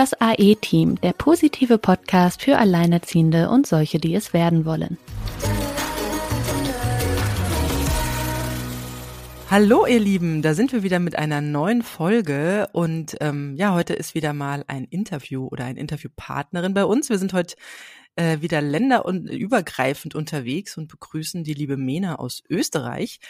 [0.00, 4.96] Das AE-Team, der positive Podcast für Alleinerziehende und solche, die es werden wollen.
[9.50, 13.92] Hallo ihr Lieben, da sind wir wieder mit einer neuen Folge und ähm, ja, heute
[13.92, 17.10] ist wieder mal ein Interview oder ein Interviewpartnerin bei uns.
[17.10, 17.56] Wir sind heute
[18.16, 23.20] äh, wieder länderübergreifend unterwegs und begrüßen die liebe Mena aus Österreich.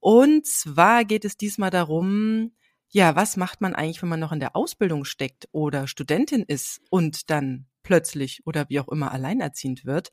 [0.00, 2.50] Und zwar geht es diesmal darum,
[2.90, 6.80] ja, was macht man eigentlich, wenn man noch in der Ausbildung steckt oder Studentin ist
[6.90, 10.12] und dann plötzlich oder wie auch immer alleinerziehend wird?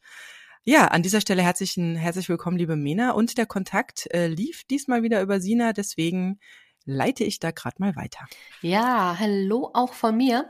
[0.66, 3.12] Ja, an dieser Stelle herzlichen, herzlich willkommen, liebe Mena.
[3.12, 6.40] Und der Kontakt äh, lief diesmal wieder über Sina, deswegen
[6.86, 8.26] leite ich da gerade mal weiter.
[8.62, 10.50] Ja, hallo auch von mir.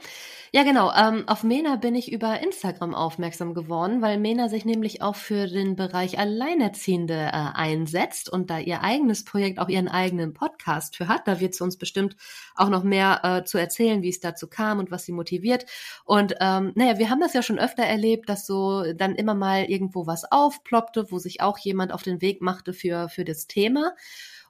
[0.51, 0.91] Ja, genau.
[0.95, 5.47] Ähm, auf Mena bin ich über Instagram aufmerksam geworden, weil Mena sich nämlich auch für
[5.47, 11.07] den Bereich Alleinerziehende äh, einsetzt und da ihr eigenes Projekt auch ihren eigenen Podcast für
[11.07, 11.27] hat.
[11.27, 12.15] Da wird sie uns bestimmt
[12.55, 15.65] auch noch mehr äh, zu erzählen, wie es dazu kam und was sie motiviert.
[16.03, 19.65] Und ähm, naja, wir haben das ja schon öfter erlebt, dass so dann immer mal
[19.65, 23.93] irgendwo was aufploppte, wo sich auch jemand auf den Weg machte für, für das Thema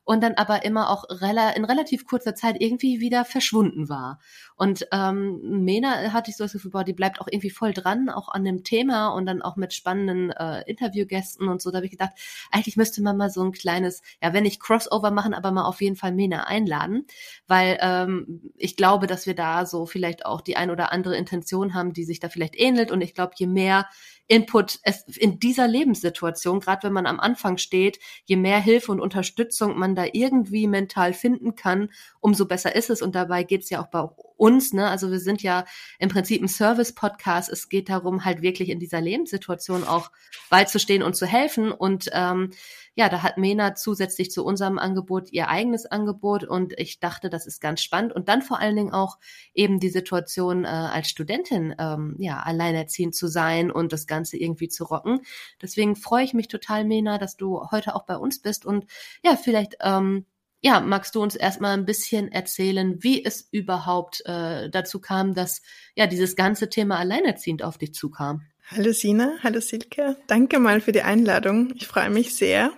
[0.06, 4.20] und dann aber immer auch in relativ kurzer Zeit irgendwie wieder verschwunden war.
[4.56, 8.10] Und ähm, Mena hatte ich so das Gefühl, boah, die bleibt auch irgendwie voll dran,
[8.10, 11.72] auch an dem Thema und dann auch mit spannenden äh, Interviewgästen und so.
[11.72, 12.14] Da habe ich gedacht,
[12.52, 15.82] eigentlich müsste man mal so ein kleines, ja, wenn nicht Crossover machen, aber mal auf
[15.82, 17.06] jeden Fall Mena einladen,
[17.48, 21.74] weil ähm, ich glaube, dass wir da so vielleicht auch die ein oder andere Intention
[21.74, 22.92] haben, die sich da vielleicht ähnelt.
[22.92, 23.88] Und ich glaube, je mehr
[24.28, 29.02] Input es in dieser Lebenssituation, gerade wenn man am Anfang steht, je mehr Hilfe und
[29.02, 31.90] Unterstützung man da irgendwie mental finden kann,
[32.22, 33.02] umso besser ist es.
[33.02, 34.02] Und dabei geht's ja auch bei
[34.38, 34.90] uns, ne?
[34.90, 35.66] Also wir sind ja
[36.00, 37.50] im Prinzip ein Service-Podcast.
[37.50, 40.10] Es geht darum, halt wirklich in dieser Lebenssituation auch
[40.50, 41.72] beizustehen und zu helfen.
[41.72, 42.52] Und ähm,
[42.96, 47.48] ja, da hat Mena zusätzlich zu unserem Angebot ihr eigenes Angebot und ich dachte, das
[47.48, 48.14] ist ganz spannend.
[48.14, 49.18] Und dann vor allen Dingen auch
[49.54, 54.68] eben die Situation äh, als Studentin, ähm, ja, alleinerziehend zu sein und das Ganze irgendwie
[54.68, 55.22] zu rocken.
[55.62, 58.86] Deswegen freue ich mich total, Mena, dass du heute auch bei uns bist und
[59.24, 60.26] ja, vielleicht ähm,
[60.62, 65.62] ja, magst du uns erstmal ein bisschen erzählen, wie es überhaupt äh, dazu kam, dass
[65.96, 68.44] ja dieses ganze Thema alleinerziehend auf dich zukam?
[68.68, 71.74] Hallo Sina, hallo Silke, danke mal für die Einladung.
[71.76, 72.72] Ich freue mich sehr,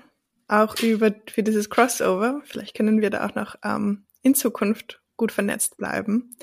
[0.47, 2.41] auch über für dieses Crossover.
[2.45, 6.35] Vielleicht können wir da auch noch ähm, in Zukunft gut vernetzt bleiben.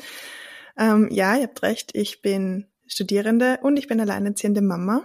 [0.77, 5.05] Ähm, ja, ihr habt recht, ich bin Studierende und ich bin alleinerziehende Mama.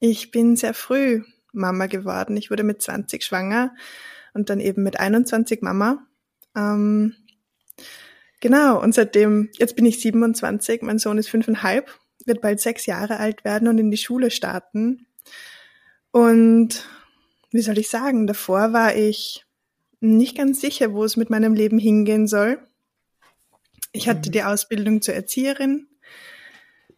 [0.00, 1.22] Ich bin sehr früh
[1.52, 2.36] Mama geworden.
[2.36, 3.74] Ich wurde mit 20 schwanger
[4.34, 6.06] und dann eben mit 21 Mama.
[6.56, 7.14] Ähm,
[8.40, 13.18] genau, und seitdem, jetzt bin ich 27, mein Sohn ist fünfeinhalb, wird bald sechs Jahre
[13.18, 15.06] alt werden und in die Schule starten.
[16.10, 16.86] Und
[17.50, 19.44] wie soll ich sagen, davor war ich
[20.00, 22.58] nicht ganz sicher, wo es mit meinem Leben hingehen soll.
[23.92, 24.32] Ich hatte mhm.
[24.32, 25.88] die Ausbildung zur Erzieherin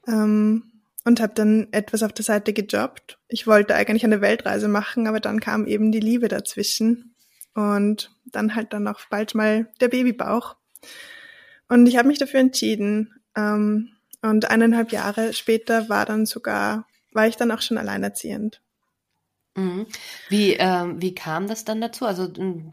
[0.06, 0.64] ähm,
[1.04, 3.18] und habe dann etwas auf der Seite gejobbt.
[3.28, 7.14] Ich wollte eigentlich eine Weltreise machen, aber dann kam eben die Liebe dazwischen
[7.54, 10.56] und dann halt dann auch bald mal der Babybauch.
[11.68, 13.14] Und ich habe mich dafür entschieden.
[13.36, 13.90] Ähm,
[14.22, 18.60] und eineinhalb Jahre später war dann sogar, war ich dann auch schon alleinerziehend.
[19.56, 19.86] Mhm.
[20.28, 22.06] Wie, ähm, wie kam das dann dazu?
[22.06, 22.28] Also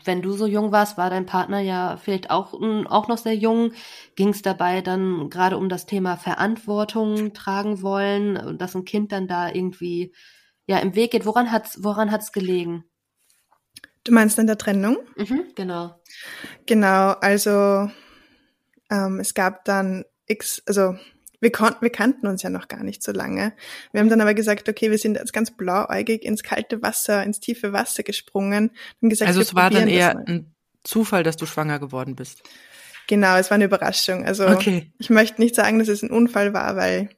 [0.06, 3.74] wenn du so jung warst, war dein Partner ja vielleicht auch, auch noch sehr jung.
[4.16, 9.28] Ging es dabei dann gerade um das Thema Verantwortung tragen wollen, dass ein Kind dann
[9.28, 10.14] da irgendwie
[10.68, 11.26] ja im Weg geht?
[11.26, 12.84] Woran hat's, woran hat's gelegen?
[14.04, 14.98] Du meinst in der Trennung?
[15.16, 16.00] Mhm, genau.
[16.66, 17.90] Genau, also
[18.90, 20.96] ähm, es gab dann X, also
[21.40, 23.53] wir konnten, wir kannten uns ja noch gar nicht so lange.
[23.92, 27.40] Wir haben dann aber gesagt, okay, wir sind jetzt ganz blauäugig ins kalte Wasser, ins
[27.40, 28.72] tiefe Wasser gesprungen.
[29.02, 30.53] Und gesagt, also es war dann eher ein
[30.84, 32.42] Zufall, dass du schwanger geworden bist.
[33.08, 34.25] Genau, es war eine Überraschung.
[34.25, 34.92] Also okay.
[34.98, 37.09] ich möchte nicht sagen, dass es ein Unfall war, weil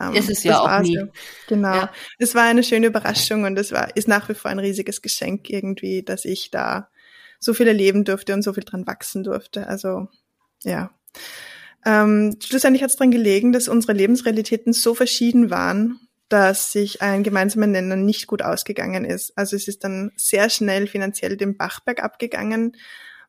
[0.00, 0.96] ähm, ist es ja auch nie.
[0.96, 1.06] So.
[1.48, 1.74] Genau.
[1.74, 1.92] Ja.
[2.18, 5.50] Es war eine schöne Überraschung und es war, ist nach wie vor ein riesiges Geschenk
[5.50, 6.88] irgendwie, dass ich da
[7.40, 9.66] so viel erleben durfte und so viel dran wachsen durfte.
[9.66, 10.08] Also,
[10.64, 10.90] ja.
[11.88, 15.98] Ähm, schlussendlich hat es daran gelegen, dass unsere Lebensrealitäten so verschieden waren,
[16.28, 19.32] dass sich ein gemeinsamer Nenner nicht gut ausgegangen ist.
[19.38, 22.76] Also es ist dann sehr schnell finanziell den Bachberg abgegangen,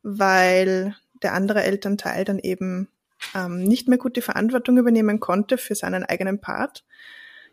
[0.03, 2.89] weil der andere Elternteil dann eben
[3.33, 6.83] ähm, nicht mehr gut die Verantwortung übernehmen konnte für seinen eigenen Part.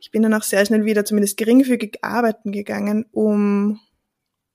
[0.01, 3.79] Ich bin dann auch sehr schnell wieder zumindest geringfügig arbeiten gegangen, um,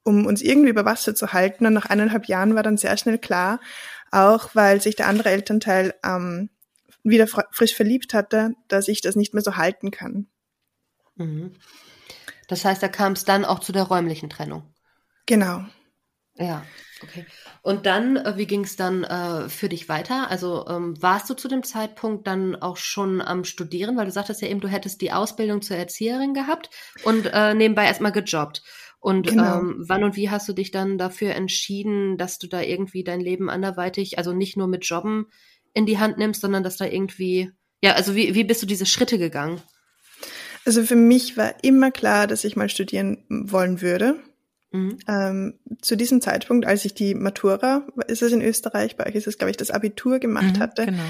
[0.04, 1.66] um uns irgendwie über Wasser zu halten.
[1.66, 3.62] Und nach eineinhalb Jahren war dann sehr schnell klar,
[4.12, 6.50] auch weil sich der andere Elternteil ähm,
[7.04, 10.28] wieder frisch verliebt hatte, dass ich das nicht mehr so halten kann.
[11.16, 11.54] Mhm.
[12.48, 14.74] Das heißt, da kam es dann auch zu der räumlichen Trennung.
[15.26, 15.64] Genau.
[16.36, 16.64] Ja,
[17.04, 17.26] okay.
[17.62, 20.30] Und dann, äh, wie ging es dann äh, für dich weiter?
[20.30, 24.42] Also ähm, warst du zu dem Zeitpunkt dann auch schon am Studieren, weil du sagtest
[24.42, 26.70] ja eben, du hättest die Ausbildung zur Erzieherin gehabt
[27.04, 28.64] und äh, nebenbei erstmal gejobbt.
[29.02, 29.60] Und genau.
[29.60, 33.20] ähm, wann und wie hast du dich dann dafür entschieden, dass du da irgendwie dein
[33.20, 35.26] Leben anderweitig, also nicht nur mit Jobben
[35.74, 37.50] in die Hand nimmst, sondern dass da irgendwie,
[37.82, 39.60] ja, also wie, wie bist du diese Schritte gegangen?
[40.66, 44.20] Also für mich war immer klar, dass ich mal studieren wollen würde.
[44.72, 45.00] Mhm.
[45.08, 49.26] Ähm, zu diesem Zeitpunkt, als ich die Matura, ist es in Österreich, bei euch ist
[49.26, 51.04] es, glaube ich, das Abitur gemacht mhm, hatte, genau.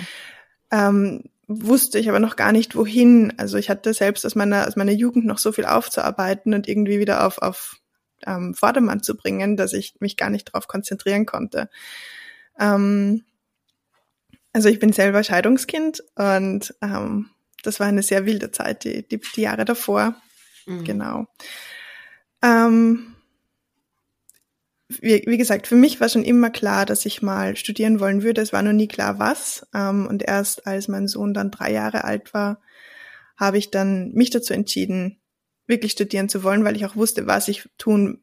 [0.71, 3.33] ähm, wusste ich aber noch gar nicht, wohin.
[3.35, 6.99] Also ich hatte selbst aus meiner, aus meiner Jugend noch so viel aufzuarbeiten und irgendwie
[6.99, 7.80] wieder auf, auf
[8.27, 11.69] ähm, Vordermann zu bringen, dass ich mich gar nicht darauf konzentrieren konnte.
[12.59, 13.23] Ähm,
[14.53, 17.29] also ich bin selber Scheidungskind und ähm,
[17.63, 20.15] das war eine sehr wilde Zeit, die, die, die Jahre davor.
[20.65, 20.83] Mhm.
[20.83, 21.25] Genau.
[22.41, 23.15] Ähm,
[24.99, 28.41] wie, wie, gesagt, für mich war schon immer klar, dass ich mal studieren wollen würde.
[28.41, 29.65] Es war noch nie klar, was.
[29.73, 32.61] Ähm, und erst als mein Sohn dann drei Jahre alt war,
[33.37, 35.20] habe ich dann mich dazu entschieden,
[35.71, 38.19] wirklich studieren zu wollen, weil ich auch wusste, was ich tun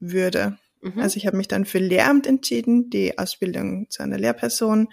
[0.00, 0.58] würde.
[0.82, 1.00] Mhm.
[1.00, 4.88] Also ich habe mich dann für Lehramt entschieden, die Ausbildung zu einer Lehrperson,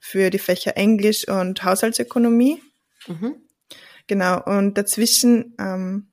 [0.00, 2.62] für die Fächer Englisch und Haushaltsökonomie.
[3.06, 3.34] Mhm.
[4.06, 6.08] Genau, und dazwischen ähm,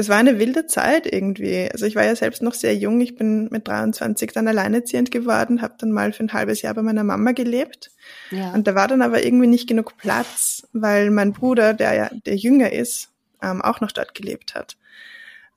[0.00, 1.68] das war eine wilde Zeit irgendwie.
[1.70, 3.02] Also ich war ja selbst noch sehr jung.
[3.02, 6.80] Ich bin mit 23 dann alleinerziehend geworden, habe dann mal für ein halbes Jahr bei
[6.80, 7.90] meiner Mama gelebt.
[8.30, 8.52] Ja.
[8.52, 12.36] Und da war dann aber irgendwie nicht genug Platz, weil mein Bruder, der ja der
[12.36, 13.10] jünger ist,
[13.42, 14.76] ähm, auch noch dort gelebt hat.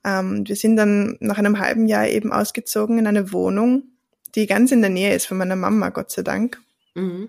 [0.04, 3.84] Ähm, wir sind dann nach einem halben Jahr eben ausgezogen in eine Wohnung,
[4.34, 6.60] die ganz in der Nähe ist von meiner Mama, Gott sei Dank.
[6.94, 7.28] Mhm.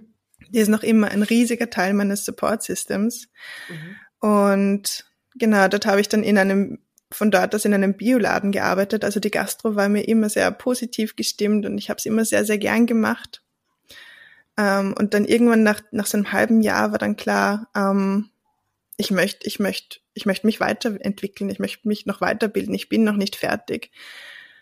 [0.50, 3.30] Die ist noch immer ein riesiger Teil meines Support Systems.
[3.70, 4.30] Mhm.
[4.30, 5.06] Und
[5.36, 6.80] genau, dort habe ich dann in einem
[7.12, 9.04] von dort aus in einem Bioladen gearbeitet.
[9.04, 12.46] Also die Gastro war mir immer sehr positiv gestimmt und ich habe es immer sehr,
[12.46, 13.44] sehr gern gemacht.
[14.58, 18.30] Ähm, und dann irgendwann nach, nach so einem halben Jahr war dann klar, ähm,
[18.98, 23.04] ich möchte, ich möchte, ich möchte mich weiterentwickeln, ich möchte mich noch weiterbilden, ich bin
[23.04, 23.92] noch nicht fertig.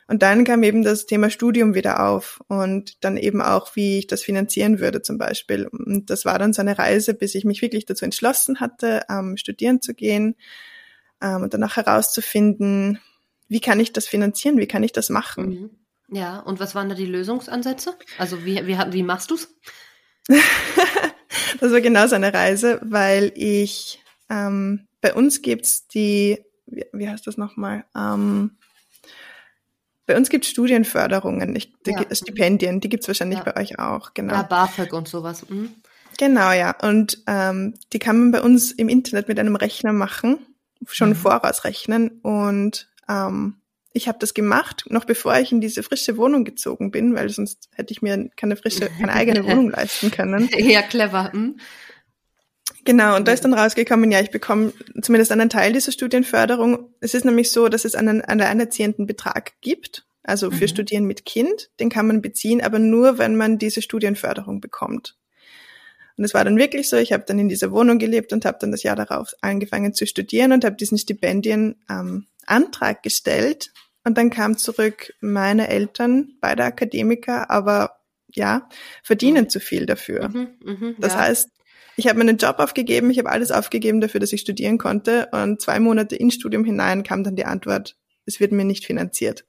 [0.07, 4.07] Und dann kam eben das Thema Studium wieder auf und dann eben auch, wie ich
[4.07, 5.67] das finanzieren würde zum Beispiel.
[5.67, 9.37] Und das war dann so eine Reise, bis ich mich wirklich dazu entschlossen hatte, ähm,
[9.37, 10.35] studieren zu gehen
[11.21, 12.99] ähm, und danach herauszufinden,
[13.47, 15.45] wie kann ich das finanzieren, wie kann ich das machen.
[15.45, 15.69] Mhm.
[16.09, 17.95] Ja, und was waren da die Lösungsansätze?
[18.17, 19.47] Also wie, wie, wie machst du's?
[20.27, 27.09] das war genau so eine Reise, weil ich, ähm, bei uns gibt's die, wie, wie
[27.09, 27.85] heißt das nochmal?
[27.95, 28.57] Ähm,
[30.05, 32.03] bei uns gibt's Studienförderungen, ich, die, ja.
[32.13, 33.45] Stipendien, die gibt's wahrscheinlich ja.
[33.45, 34.33] bei euch auch, genau.
[34.33, 35.47] Ja, BAföG und sowas.
[35.49, 35.73] Mhm.
[36.17, 36.75] Genau, ja.
[36.81, 40.39] Und ähm, die kann man bei uns im Internet mit einem Rechner machen
[40.91, 41.15] schon mhm.
[41.15, 42.19] vorausrechnen.
[42.21, 43.55] Und ähm,
[43.93, 47.69] ich habe das gemacht, noch bevor ich in diese frische Wohnung gezogen bin, weil sonst
[47.73, 50.49] hätte ich mir keine frische, keine eigene Wohnung leisten können.
[50.57, 51.31] Ja, clever.
[51.31, 51.57] Hm?
[52.85, 56.89] Genau, und da ist dann rausgekommen, ja, ich bekomme zumindest einen Teil dieser Studienförderung.
[56.99, 60.69] Es ist nämlich so, dass es einen, einen alleinerziehenden Betrag gibt, also für mhm.
[60.69, 65.15] Studieren mit Kind, den kann man beziehen, aber nur, wenn man diese Studienförderung bekommt.
[66.17, 68.57] Und es war dann wirklich so, ich habe dann in dieser Wohnung gelebt und habe
[68.59, 73.71] dann das Jahr darauf angefangen zu studieren und habe diesen Stipendien-Antrag ähm, gestellt.
[74.03, 77.97] Und dann kam zurück, meine Eltern, beide Akademiker, aber
[78.35, 78.69] ja,
[79.01, 80.29] verdienen zu viel dafür.
[80.29, 81.19] Mhm, mh, das ja.
[81.21, 81.49] heißt,
[81.95, 85.29] ich habe meinen Job aufgegeben, ich habe alles aufgegeben dafür, dass ich studieren konnte.
[85.31, 87.95] Und zwei Monate ins Studium hinein kam dann die Antwort,
[88.25, 89.45] es wird mir nicht finanziert.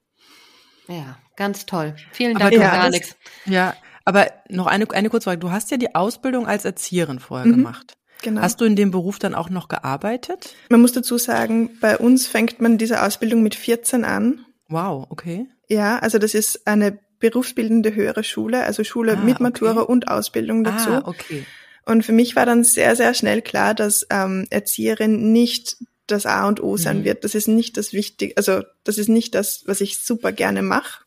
[0.88, 1.94] Ja, ganz toll.
[2.12, 3.16] Vielen Dank, ja, Alex.
[3.46, 3.74] Ja,
[4.04, 5.38] aber noch eine, eine kurze Frage.
[5.38, 7.96] Du hast ja die Ausbildung als Erzieherin vorher mhm, gemacht.
[8.22, 8.40] Genau.
[8.40, 10.54] Hast du in dem Beruf dann auch noch gearbeitet?
[10.70, 14.44] Man muss dazu sagen, bei uns fängt man diese Ausbildung mit 14 an.
[14.68, 15.46] Wow, okay.
[15.68, 19.92] Ja, also das ist eine berufsbildende höhere Schule, also Schule ah, mit Matura okay.
[19.92, 20.90] und Ausbildung dazu.
[20.90, 21.44] Ah, okay.
[21.86, 25.76] Und für mich war dann sehr, sehr schnell klar, dass ähm, Erzieherin nicht
[26.06, 27.04] das A und O sein mhm.
[27.04, 27.24] wird.
[27.24, 31.04] Das ist nicht das Wichtige, also das ist nicht das, was ich super gerne mache.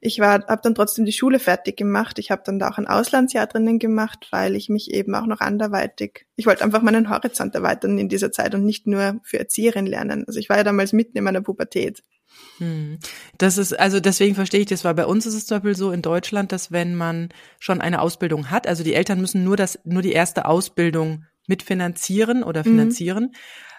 [0.00, 2.18] Ich war, habe dann trotzdem die Schule fertig gemacht.
[2.18, 5.40] Ich habe dann da auch ein Auslandsjahr drinnen gemacht, weil ich mich eben auch noch
[5.40, 9.86] anderweitig, ich wollte einfach meinen Horizont erweitern in dieser Zeit und nicht nur für Erzieherin
[9.86, 10.24] lernen.
[10.26, 12.02] Also ich war ja damals mitten in meiner Pubertät.
[12.58, 12.98] Hm.
[13.38, 15.90] Das ist, also deswegen verstehe ich das, weil bei uns ist es zum Beispiel so
[15.90, 19.78] in Deutschland, dass wenn man schon eine Ausbildung hat, also die Eltern müssen nur das,
[19.84, 22.64] nur die erste Ausbildung mitfinanzieren oder mhm.
[22.64, 23.24] finanzieren.
[23.24, 23.30] Mhm.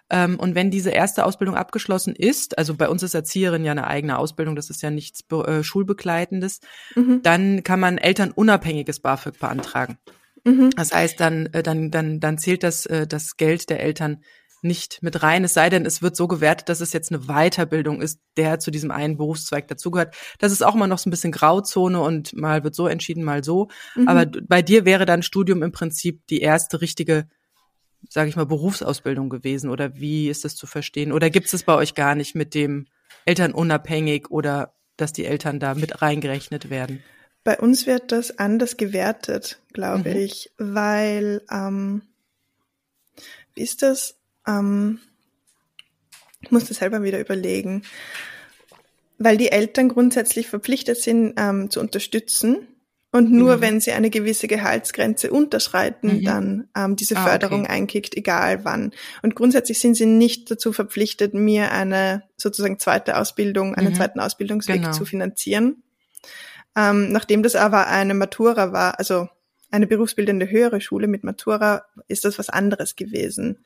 [0.09, 3.87] Ähm, und wenn diese erste Ausbildung abgeschlossen ist, also bei uns ist Erzieherin ja eine
[3.87, 6.59] eigene Ausbildung, das ist ja nichts äh, Schulbegleitendes,
[6.95, 7.21] mhm.
[7.23, 9.97] dann kann man elternunabhängiges BAföG beantragen.
[10.43, 10.69] Mhm.
[10.75, 14.23] Das heißt, dann, äh, dann, dann, dann zählt das, äh, das Geld der Eltern
[14.65, 18.01] nicht mit rein, es sei denn, es wird so gewertet, dass es jetzt eine Weiterbildung
[18.01, 20.15] ist, der zu diesem einen Berufszweig dazugehört.
[20.39, 23.43] Das ist auch mal noch so ein bisschen Grauzone und mal wird so entschieden, mal
[23.43, 23.69] so.
[23.95, 24.07] Mhm.
[24.07, 27.27] Aber bei dir wäre dann Studium im Prinzip die erste richtige,
[28.09, 29.69] sage ich mal, Berufsausbildung gewesen.
[29.69, 31.11] Oder wie ist das zu verstehen?
[31.11, 32.87] Oder gibt es das bei euch gar nicht mit dem
[33.25, 37.03] Elternunabhängig oder dass die Eltern da mit reingerechnet werden?
[37.43, 40.15] Bei uns wird das anders gewertet, glaube mhm.
[40.15, 42.01] ich, weil ähm,
[43.53, 44.15] wie ist das?
[44.47, 44.99] Ähm,
[46.41, 47.83] ich muss das selber wieder überlegen,
[49.17, 52.67] weil die Eltern grundsätzlich verpflichtet sind ähm, zu unterstützen
[53.15, 53.61] und nur mhm.
[53.61, 56.23] wenn sie eine gewisse Gehaltsgrenze unterschreiten, mhm.
[56.25, 57.71] dann ähm, diese ah, Förderung okay.
[57.71, 58.91] einkickt, egal wann.
[59.21, 63.95] Und grundsätzlich sind sie nicht dazu verpflichtet, mir eine sozusagen zweite Ausbildung, einen mhm.
[63.95, 64.91] zweiten Ausbildungsweg genau.
[64.91, 65.81] zu finanzieren.
[66.75, 69.29] Ähm, nachdem das aber eine Matura war, also
[69.71, 73.59] eine berufsbildende höhere Schule mit Matura, ist das was anderes gewesen.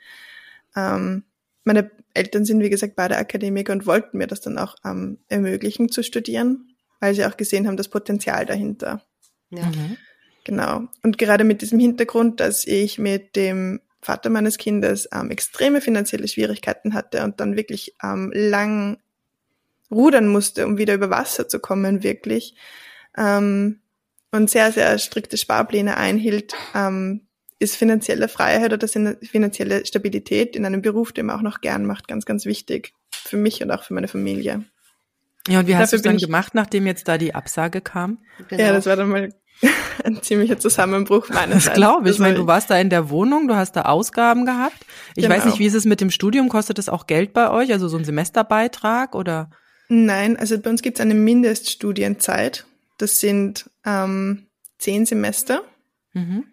[0.75, 1.23] Ähm,
[1.63, 5.89] meine Eltern sind, wie gesagt, beide Akademiker und wollten mir das dann auch ähm, ermöglichen
[5.89, 9.03] zu studieren, weil sie auch gesehen haben, das Potenzial dahinter.
[9.49, 9.65] Ja.
[9.65, 9.97] Mhm.
[10.45, 10.87] Genau.
[11.03, 16.27] Und gerade mit diesem Hintergrund, dass ich mit dem Vater meines Kindes ähm, extreme finanzielle
[16.27, 18.97] Schwierigkeiten hatte und dann wirklich ähm, lang
[19.91, 22.55] rudern musste, um wieder über Wasser zu kommen, wirklich,
[23.17, 23.81] ähm,
[24.31, 27.27] und sehr, sehr strikte Sparpläne einhielt, ähm,
[27.59, 32.07] ist finanzielle Freiheit oder finanzielle Stabilität in einem Beruf, den man auch noch gern macht,
[32.07, 34.63] ganz, ganz wichtig für mich und auch für meine Familie.
[35.47, 38.19] Ja, und wie hast du es dann gemacht, nachdem jetzt da die Absage kam?
[38.49, 38.63] Genau.
[38.63, 39.33] Ja, das war dann mal
[40.03, 42.15] ein ziemlicher Zusammenbruch meines Das glaube ich.
[42.15, 44.85] Ich meine, du warst da in der Wohnung, du hast da Ausgaben gehabt.
[45.15, 45.35] Ich genau.
[45.35, 46.49] weiß nicht, wie ist es mit dem Studium?
[46.49, 47.71] Kostet das auch Geld bei euch?
[47.71, 49.49] Also so ein Semesterbeitrag oder?
[49.89, 52.65] Nein, also bei uns gibt es eine Mindeststudienzeit.
[52.97, 54.45] Das sind ähm,
[54.77, 55.61] zehn Semester.
[56.13, 56.45] Mhm.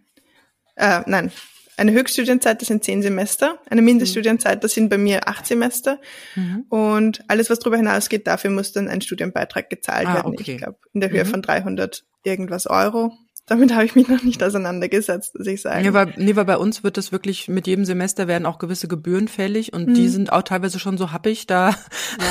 [0.76, 1.33] Äh, nein,
[1.76, 3.59] eine Höchststudienzeit, das sind zehn Semester.
[3.68, 6.00] Eine Mindeststudienzeit, das sind bei mir acht Semester.
[6.35, 6.64] Mhm.
[6.71, 10.33] Und alles, was darüber hinausgeht, dafür muss dann ein Studienbeitrag gezahlt ah, werden.
[10.33, 10.52] Okay.
[10.52, 11.28] Ich glaube, in der Höhe mhm.
[11.28, 13.12] von 300 irgendwas Euro
[13.46, 15.82] damit habe ich mich noch nicht auseinandergesetzt, muss ich sagen.
[15.82, 18.88] Nee, weil, nee, weil bei uns wird das wirklich, mit jedem Semester werden auch gewisse
[18.88, 19.94] Gebühren fällig und mhm.
[19.94, 21.70] die sind auch teilweise schon so happig da.
[21.70, 21.76] Ja.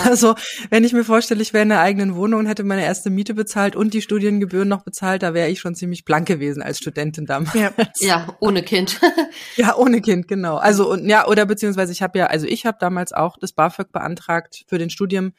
[0.05, 0.35] Also,
[0.69, 3.33] wenn ich mir vorstelle, ich wäre in der eigenen Wohnung und hätte meine erste Miete
[3.33, 7.25] bezahlt und die Studiengebühren noch bezahlt, da wäre ich schon ziemlich blank gewesen als Studentin
[7.25, 7.53] damals.
[7.53, 8.99] Ja, ja ohne Kind.
[9.55, 10.57] ja, ohne Kind, genau.
[10.57, 13.91] Also, und ja, oder beziehungsweise ich habe ja, also ich habe damals auch das BAföG
[13.91, 15.33] beantragt für den Studium,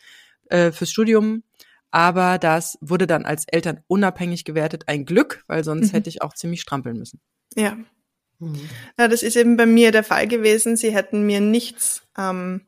[0.48, 1.42] äh, fürs Studium
[1.96, 4.84] aber das wurde dann als Eltern unabhängig gewertet.
[4.86, 5.96] Ein Glück, weil sonst mhm.
[5.96, 7.22] hätte ich auch ziemlich strampeln müssen.
[7.54, 7.78] Ja.
[8.38, 8.68] Mhm.
[8.98, 9.08] ja.
[9.08, 10.76] Das ist eben bei mir der Fall gewesen.
[10.76, 12.66] Sie hätten mir nichts, ähm,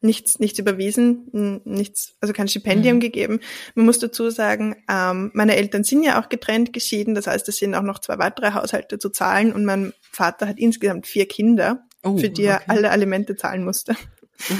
[0.00, 3.00] nichts, nichts überwiesen, nichts, also kein Stipendium mhm.
[3.00, 3.38] gegeben.
[3.76, 7.14] Man muss dazu sagen, ähm, meine Eltern sind ja auch getrennt geschieden.
[7.14, 10.58] Das heißt, es sind auch noch zwei weitere Haushalte zu zahlen und mein Vater hat
[10.58, 12.62] insgesamt vier Kinder, oh, für die okay.
[12.66, 13.94] er alle Alimente zahlen musste.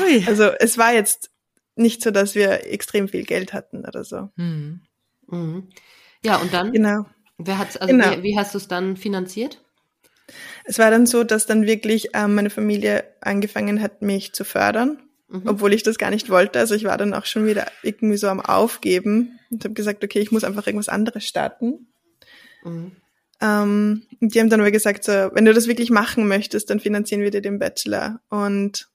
[0.01, 0.25] Ui.
[0.29, 1.33] Also es war jetzt
[1.77, 4.31] nicht so, dass wir extrem viel Geld hatten oder so.
[4.37, 4.81] Mhm.
[5.29, 5.69] Mhm.
[6.25, 6.73] Ja, und dann?
[6.73, 7.07] Genau.
[7.39, 8.17] Wer hat's, also genau.
[8.19, 9.63] wie, wie hast du es dann finanziert?
[10.65, 14.99] Es war dann so, dass dann wirklich ähm, meine Familie angefangen hat, mich zu fördern,
[15.29, 15.43] mhm.
[15.47, 16.59] obwohl ich das gar nicht wollte.
[16.59, 20.19] Also ich war dann auch schon wieder irgendwie so am Aufgeben und habe gesagt, okay,
[20.19, 21.87] ich muss einfach irgendwas anderes starten.
[22.65, 22.93] Mhm.
[23.41, 27.21] Ähm, die haben dann aber gesagt, so, wenn du das wirklich machen möchtest, dann finanzieren
[27.21, 28.21] wir dir den Bachelor.
[28.31, 28.89] Und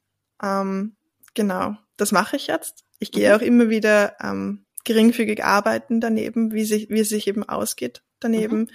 [0.43, 0.95] ähm,
[1.35, 2.83] genau, das mache ich jetzt.
[2.99, 3.35] Ich gehe mhm.
[3.35, 8.61] auch immer wieder ähm, geringfügig arbeiten daneben, wie, sich, wie es sich eben ausgeht daneben.
[8.61, 8.69] Mhm.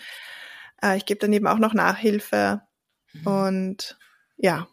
[0.83, 2.63] Äh, ich gebe daneben auch noch Nachhilfe
[3.13, 3.27] mhm.
[3.27, 3.99] und
[4.37, 4.69] ja,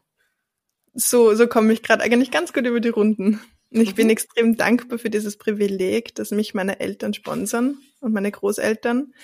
[0.93, 3.41] so, so komme ich gerade eigentlich ganz gut über die Runden.
[3.71, 4.11] Und ich bin mhm.
[4.11, 9.15] extrem dankbar für dieses Privileg, dass mich meine Eltern sponsern und meine Großeltern,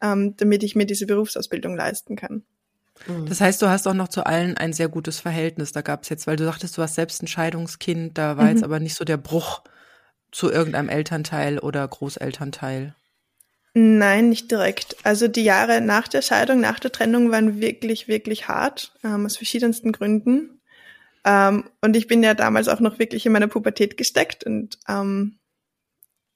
[0.00, 2.44] ähm, damit ich mir diese Berufsausbildung leisten kann.
[3.06, 3.26] Mhm.
[3.26, 5.72] Das heißt, du hast auch noch zu allen ein sehr gutes Verhältnis.
[5.72, 8.50] Da gab es jetzt, weil du sagtest, du hast selbst ein Scheidungskind, da war mhm.
[8.50, 9.62] jetzt aber nicht so der Bruch
[10.32, 12.94] zu irgendeinem Elternteil oder Großelternteil.
[13.74, 14.96] Nein, nicht direkt.
[15.04, 19.36] Also die Jahre nach der Scheidung, nach der Trennung waren wirklich, wirklich hart, ähm, aus
[19.36, 20.60] verschiedensten Gründen.
[21.24, 25.39] Ähm, und ich bin ja damals auch noch wirklich in meiner Pubertät gesteckt und ähm,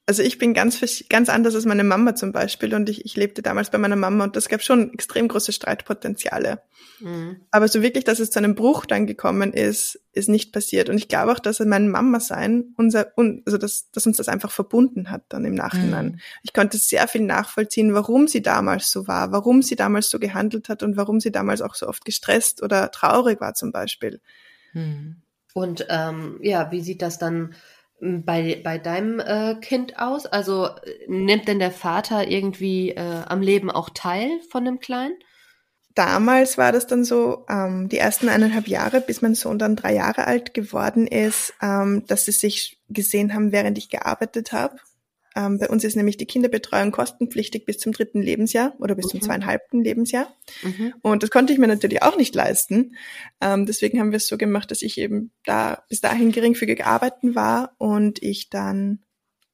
[0.07, 3.41] also ich bin ganz, ganz anders als meine Mama zum Beispiel und ich, ich lebte
[3.41, 6.61] damals bei meiner Mama und das gab schon extrem große Streitpotenziale.
[7.01, 7.41] Mhm.
[7.51, 10.91] Aber so wirklich, dass es zu einem Bruch dann gekommen ist, ist nicht passiert.
[10.91, 14.51] Und ich glaube auch, dass mein Mama sein, unser, also dass, dass uns das einfach
[14.51, 16.07] verbunden hat dann im Nachhinein.
[16.07, 16.21] Mhm.
[16.43, 20.69] Ich konnte sehr viel nachvollziehen, warum sie damals so war, warum sie damals so gehandelt
[20.69, 24.21] hat und warum sie damals auch so oft gestresst oder traurig war zum Beispiel.
[24.75, 25.23] Mhm.
[25.55, 27.55] Und ähm, ja, wie sieht das dann
[28.01, 30.27] bei, bei deinem äh, Kind aus?
[30.27, 30.69] Also
[31.07, 35.17] nimmt denn der Vater irgendwie äh, am Leben auch teil von dem Kleinen?
[35.95, 39.95] damals war das dann so, ähm, die ersten eineinhalb Jahre, bis mein Sohn dann drei
[39.95, 44.77] Jahre alt geworden ist, ähm, dass sie sich gesehen haben, während ich gearbeitet habe.
[45.37, 49.11] Ähm, bei uns ist nämlich die Kinderbetreuung kostenpflichtig bis zum dritten Lebensjahr oder bis mhm.
[49.11, 50.33] zum zweieinhalbten Lebensjahr.
[50.63, 50.95] Mhm.
[51.03, 52.97] Und das konnte ich mir natürlich auch nicht leisten.
[53.41, 57.35] Ähm, deswegen haben wir es so gemacht, dass ich eben da bis dahin geringfügig arbeiten
[57.35, 59.01] war und ich dann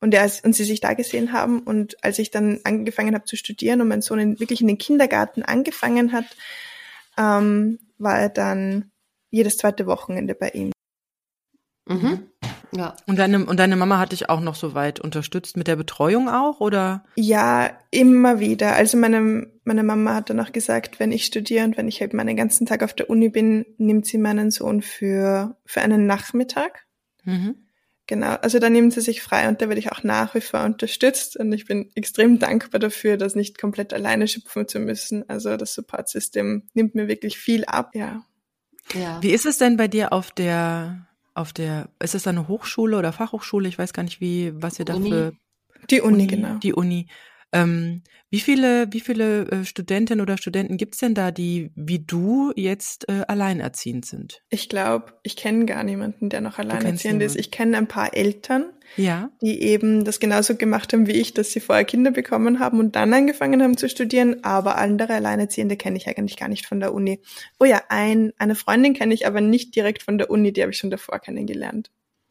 [0.01, 1.61] und, er, und sie sich da gesehen haben.
[1.61, 4.79] Und als ich dann angefangen habe zu studieren und mein Sohn in, wirklich in den
[4.79, 6.25] Kindergarten angefangen hat,
[7.19, 8.91] ähm, war er dann
[9.31, 10.73] jedes zweite Wochenende bei ihm.
[11.87, 12.30] Mhm.
[12.73, 12.95] Ja.
[13.07, 16.29] Und deine, und deine Mama hat dich auch noch so weit unterstützt mit der Betreuung
[16.29, 17.05] auch, oder?
[17.17, 18.75] Ja, immer wieder.
[18.75, 22.15] Also meine, meine Mama hat dann auch gesagt, wenn ich studiere und wenn ich halt
[22.15, 26.87] meinen ganzen Tag auf der Uni bin, nimmt sie meinen Sohn für, für einen Nachmittag.
[27.25, 27.57] Mhm.
[28.07, 30.65] Genau, also da nehmen sie sich frei und da werde ich auch nach wie vor
[30.65, 35.29] unterstützt und ich bin extrem dankbar dafür, das nicht komplett alleine schöpfen zu müssen.
[35.29, 38.25] Also das Support-System nimmt mir wirklich viel ab, ja.
[38.95, 39.23] ja.
[39.23, 43.13] Wie ist es denn bei dir auf der, auf der, ist es eine Hochschule oder
[43.13, 43.69] Fachhochschule?
[43.69, 45.33] Ich weiß gar nicht, wie, was ihr dafür.
[45.91, 46.59] Die Uni, Uni genau.
[46.59, 47.07] Die Uni.
[47.53, 52.53] Ähm, wie viele, wie viele äh, Studentinnen oder Studenten gibt's denn da, die wie du
[52.55, 54.43] jetzt äh, alleinerziehend sind?
[54.51, 57.37] Ich glaube, ich kenne gar niemanden, der noch alleinerziehend ist.
[57.37, 58.67] Ich kenne ein paar Eltern,
[58.97, 59.31] ja.
[59.43, 62.95] die eben das genauso gemacht haben wie ich, dass sie vorher Kinder bekommen haben und
[62.95, 66.95] dann angefangen haben zu studieren, aber andere Alleinerziehende kenne ich eigentlich gar nicht von der
[66.95, 67.21] Uni.
[67.59, 70.71] Oh ja, ein, eine Freundin kenne ich aber nicht direkt von der Uni, die habe
[70.71, 71.91] ich schon davor kennengelernt.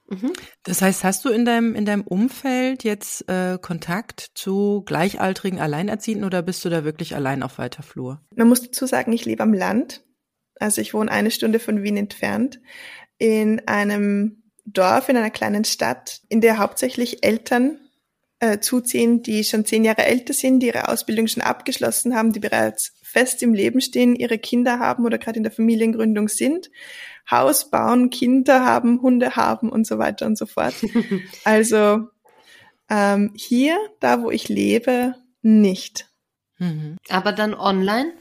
[0.09, 0.33] Mhm.
[0.63, 6.25] Das heißt, hast du in deinem, in deinem Umfeld jetzt äh, Kontakt zu gleichaltrigen Alleinerziehenden
[6.25, 8.21] oder bist du da wirklich allein auf weiter Flur?
[8.35, 10.03] Man muss dazu sagen, ich lebe am Land.
[10.59, 12.59] Also ich wohne eine Stunde von Wien entfernt
[13.17, 17.79] in einem Dorf, in einer kleinen Stadt, in der hauptsächlich Eltern
[18.39, 22.39] äh, zuziehen, die schon zehn Jahre älter sind, die ihre Ausbildung schon abgeschlossen haben, die
[22.39, 26.69] bereits fest im Leben stehen, ihre Kinder haben oder gerade in der Familiengründung sind
[27.29, 30.73] Haus bauen, Kinder haben, Hunde haben und so weiter und so fort.
[31.43, 32.07] also
[32.89, 36.07] ähm, hier, da wo ich lebe, nicht.
[36.57, 36.97] Mhm.
[37.09, 38.13] Aber dann online?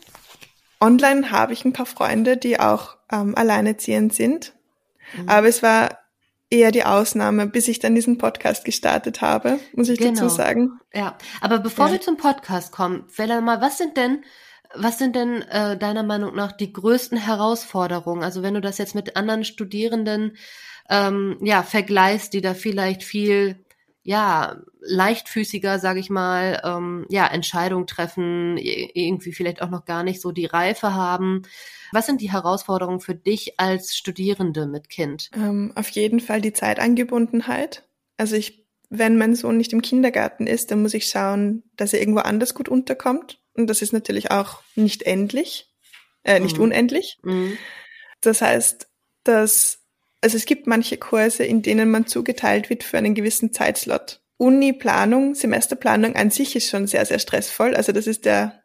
[0.80, 4.54] Online habe ich ein paar Freunde, die auch ähm, alleineziehend sind.
[5.16, 5.28] Mhm.
[5.28, 5.98] Aber es war
[6.50, 10.12] eher die Ausnahme, bis ich dann diesen Podcast gestartet habe, muss ich genau.
[10.12, 10.78] dazu sagen.
[10.94, 11.92] Ja, aber bevor ja.
[11.92, 14.22] wir zum Podcast kommen, vielleicht mal, was sind denn
[14.74, 18.22] was sind denn äh, deiner Meinung nach die größten Herausforderungen?
[18.22, 20.36] Also wenn du das jetzt mit anderen Studierenden
[20.90, 23.64] ähm, ja vergleichst, die da vielleicht viel
[24.02, 30.20] ja leichtfüßiger, sage ich mal, ähm, ja Entscheidungen treffen, irgendwie vielleicht auch noch gar nicht
[30.20, 31.42] so die Reife haben.
[31.92, 35.30] Was sind die Herausforderungen für dich als Studierende mit Kind?
[35.34, 37.86] Ähm, auf jeden Fall die Zeitangebundenheit.
[38.16, 42.00] Also ich, wenn mein Sohn nicht im Kindergarten ist, dann muss ich schauen, dass er
[42.00, 43.40] irgendwo anders gut unterkommt.
[43.58, 45.66] Und das ist natürlich auch nicht endlich,
[46.22, 46.64] äh, nicht mhm.
[46.64, 47.18] unendlich.
[47.22, 47.58] Mhm.
[48.20, 48.86] Das heißt,
[49.24, 49.80] dass,
[50.20, 54.20] also es gibt manche Kurse, in denen man zugeteilt wird für einen gewissen Zeitslot.
[54.36, 57.74] Uni-Planung, Semesterplanung an sich ist schon sehr, sehr stressvoll.
[57.74, 58.62] Also das ist der,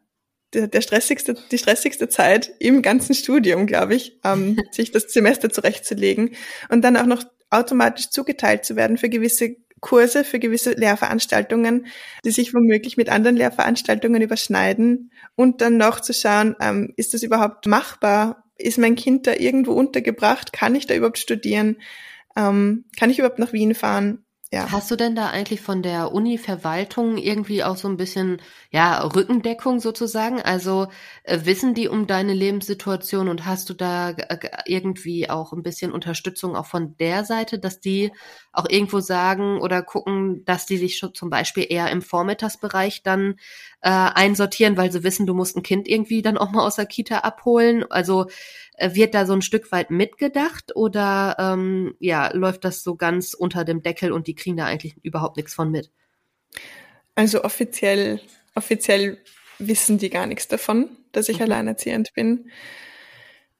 [0.52, 5.50] der, der stressigste, die stressigste Zeit im ganzen Studium, glaube ich, ähm, sich das Semester
[5.50, 6.36] zurechtzulegen
[6.68, 11.86] und dann auch noch automatisch zugeteilt zu werden für gewisse Kurse für gewisse Lehrveranstaltungen,
[12.24, 17.22] die sich womöglich mit anderen Lehrveranstaltungen überschneiden und dann noch zu schauen, ähm, ist das
[17.22, 18.44] überhaupt machbar?
[18.56, 20.54] Ist mein Kind da irgendwo untergebracht?
[20.54, 21.76] Kann ich da überhaupt studieren?
[22.34, 24.23] Ähm, kann ich überhaupt nach Wien fahren?
[24.54, 24.70] Ja.
[24.70, 28.40] Hast du denn da eigentlich von der Uni-Verwaltung irgendwie auch so ein bisschen,
[28.70, 30.40] ja, Rückendeckung sozusagen?
[30.40, 30.86] Also
[31.24, 35.90] äh, wissen die um deine Lebenssituation und hast du da äh, irgendwie auch ein bisschen
[35.90, 38.12] Unterstützung auch von der Seite, dass die
[38.52, 43.34] auch irgendwo sagen oder gucken, dass die sich schon zum Beispiel eher im Vormittagsbereich dann
[43.84, 46.86] äh, einsortieren, weil sie wissen, du musst ein Kind irgendwie dann auch mal aus der
[46.86, 47.84] Kita abholen?
[47.90, 48.28] Also
[48.78, 53.34] äh, wird da so ein Stück weit mitgedacht oder ähm, ja, läuft das so ganz
[53.34, 55.90] unter dem Deckel und die kriegen da eigentlich überhaupt nichts von mit?
[57.14, 58.22] Also offiziell,
[58.54, 59.18] offiziell
[59.58, 61.42] wissen die gar nichts davon, dass ich mhm.
[61.42, 62.50] alleinerziehend bin.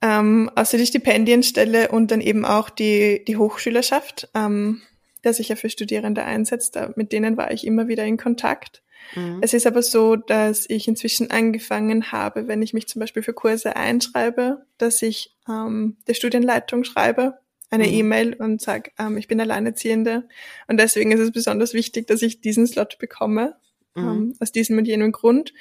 [0.00, 4.80] Ähm, außer die Stipendienstelle und dann eben auch die, die Hochschülerschaft, ähm,
[5.22, 6.78] der sich ja für Studierende einsetzt.
[6.96, 8.83] mit denen war ich immer wieder in Kontakt.
[9.14, 9.38] Mhm.
[9.42, 13.34] Es ist aber so, dass ich inzwischen angefangen habe, wenn ich mich zum Beispiel für
[13.34, 17.38] Kurse einschreibe, dass ich ähm, der Studienleitung schreibe,
[17.70, 17.94] eine mhm.
[17.94, 20.28] E-Mail und sage, ähm, ich bin Alleinerziehende.
[20.68, 23.56] Und deswegen ist es besonders wichtig, dass ich diesen Slot bekomme,
[23.94, 24.02] mhm.
[24.02, 25.52] ähm, aus diesem und jenem Grund.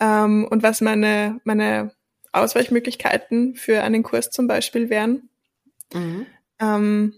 [0.00, 1.92] Ähm, und was meine, meine
[2.32, 5.28] Ausweichmöglichkeiten für einen Kurs zum Beispiel wären.
[5.92, 6.26] Mhm.
[6.60, 7.14] Ähm,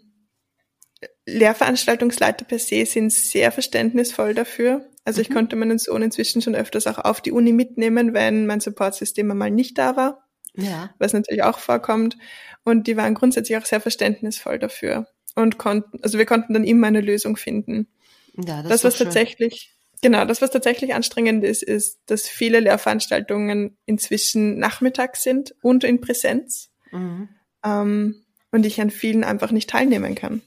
[1.26, 4.86] Lehrveranstaltungsleiter per se sind sehr verständnisvoll dafür.
[5.08, 8.60] Also ich konnte meinen Sohn inzwischen schon öfters auch auf die Uni mitnehmen, wenn mein
[8.60, 10.28] Supportsystem einmal nicht da war.
[10.54, 10.90] Ja.
[10.98, 12.18] Was natürlich auch vorkommt.
[12.62, 16.88] Und die waren grundsätzlich auch sehr verständnisvoll dafür und konnten, also wir konnten dann immer
[16.88, 17.88] eine Lösung finden.
[18.36, 19.06] Ja, das, das was schön.
[19.06, 25.84] tatsächlich, genau, das was tatsächlich anstrengend ist, ist, dass viele Lehrveranstaltungen inzwischen nachmittags sind und
[25.84, 26.68] in Präsenz.
[26.92, 27.30] Mhm.
[27.64, 30.42] Ähm, und ich an vielen einfach nicht teilnehmen kann.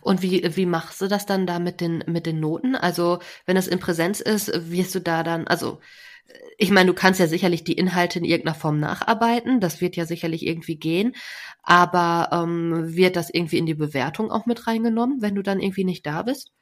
[0.00, 2.74] Und wie, wie machst du das dann da mit den, mit den Noten?
[2.74, 5.80] Also, wenn es in Präsenz ist, wirst du da dann, also,
[6.58, 10.04] ich meine, du kannst ja sicherlich die Inhalte in irgendeiner Form nacharbeiten, das wird ja
[10.04, 11.14] sicherlich irgendwie gehen,
[11.62, 15.84] aber ähm, wird das irgendwie in die Bewertung auch mit reingenommen, wenn du dann irgendwie
[15.84, 16.52] nicht da bist?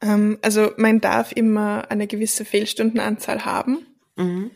[0.00, 3.86] Ähm, also man darf immer eine gewisse Fehlstundenanzahl haben.
[4.16, 4.50] Mhm.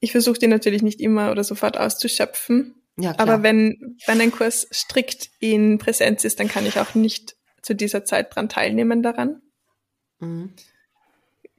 [0.00, 2.74] Ich versuche die natürlich nicht immer oder sofort auszuschöpfen.
[2.96, 3.28] Ja, klar.
[3.28, 7.74] Aber wenn, wenn ein Kurs strikt in Präsenz ist, dann kann ich auch nicht zu
[7.74, 9.42] dieser Zeit dran teilnehmen daran.
[10.20, 10.52] Mhm.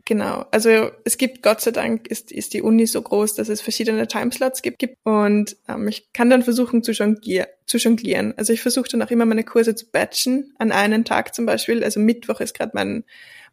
[0.06, 0.46] Genau.
[0.52, 4.08] Also es gibt, Gott sei Dank, ist, ist die Uni so groß, dass es verschiedene
[4.08, 4.86] Timeslots gibt.
[5.04, 8.36] Und ähm, ich kann dann versuchen zu, jonglier zu jonglieren.
[8.38, 11.84] Also ich versuche dann auch immer meine Kurse zu batchen an einen Tag zum Beispiel.
[11.84, 13.04] Also Mittwoch ist gerade mein,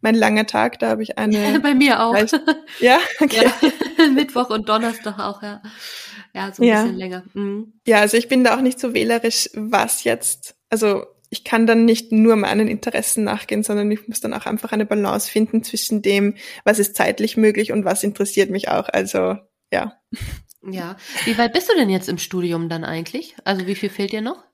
[0.03, 0.79] mein langer Tag.
[0.79, 1.59] Da habe ich eine.
[1.63, 2.15] Bei mir auch.
[2.81, 3.51] Ja, okay.
[3.99, 4.09] Ja.
[4.15, 5.63] Mittwoch und Donnerstag auch, ja.
[6.35, 6.83] Ja, so ein ja.
[6.83, 7.25] bisschen länger.
[7.35, 7.75] Mhm.
[7.87, 11.85] Ja, also ich bin da auch nicht so wählerisch, was jetzt, also ich kann dann
[11.85, 16.03] nicht nur meinen Interessen nachgehen, sondern ich muss dann auch einfach eine Balance finden zwischen
[16.03, 18.89] dem, was ist zeitlich möglich und was interessiert mich auch.
[18.89, 19.37] Also
[19.73, 19.95] ja.
[20.65, 20.97] Ja.
[21.25, 23.35] Wie weit bist du denn jetzt im Studium dann eigentlich?
[23.43, 24.45] Also wie viel fehlt dir noch?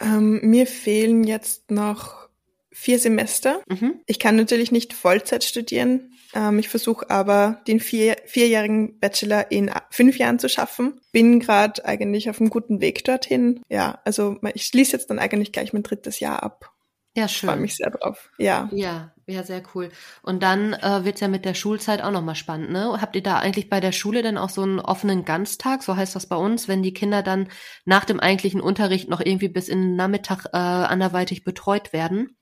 [0.00, 2.28] Ähm, mir fehlen jetzt noch
[2.70, 3.60] vier Semester.
[3.68, 4.00] Mhm.
[4.06, 6.12] Ich kann natürlich nicht Vollzeit studieren.
[6.38, 11.00] Ähm, ich versuche aber den vier, vierjährigen Bachelor in fünf Jahren zu schaffen.
[11.10, 13.60] Bin gerade eigentlich auf einem guten Weg dorthin.
[13.68, 16.72] Ja, also ich schließe jetzt dann eigentlich gleich mein drittes Jahr ab.
[17.16, 17.48] Ja, schön.
[17.48, 18.30] Ich freue mich sehr drauf.
[18.38, 18.68] Ja.
[18.70, 19.88] Ja, ja, sehr cool.
[20.22, 23.00] Und dann äh, wird's ja mit der Schulzeit auch nochmal spannend, ne?
[23.00, 26.14] Habt ihr da eigentlich bei der Schule dann auch so einen offenen Ganztag, so heißt
[26.14, 27.48] das bei uns, wenn die Kinder dann
[27.84, 32.36] nach dem eigentlichen Unterricht noch irgendwie bis in den Nachmittag äh, anderweitig betreut werden?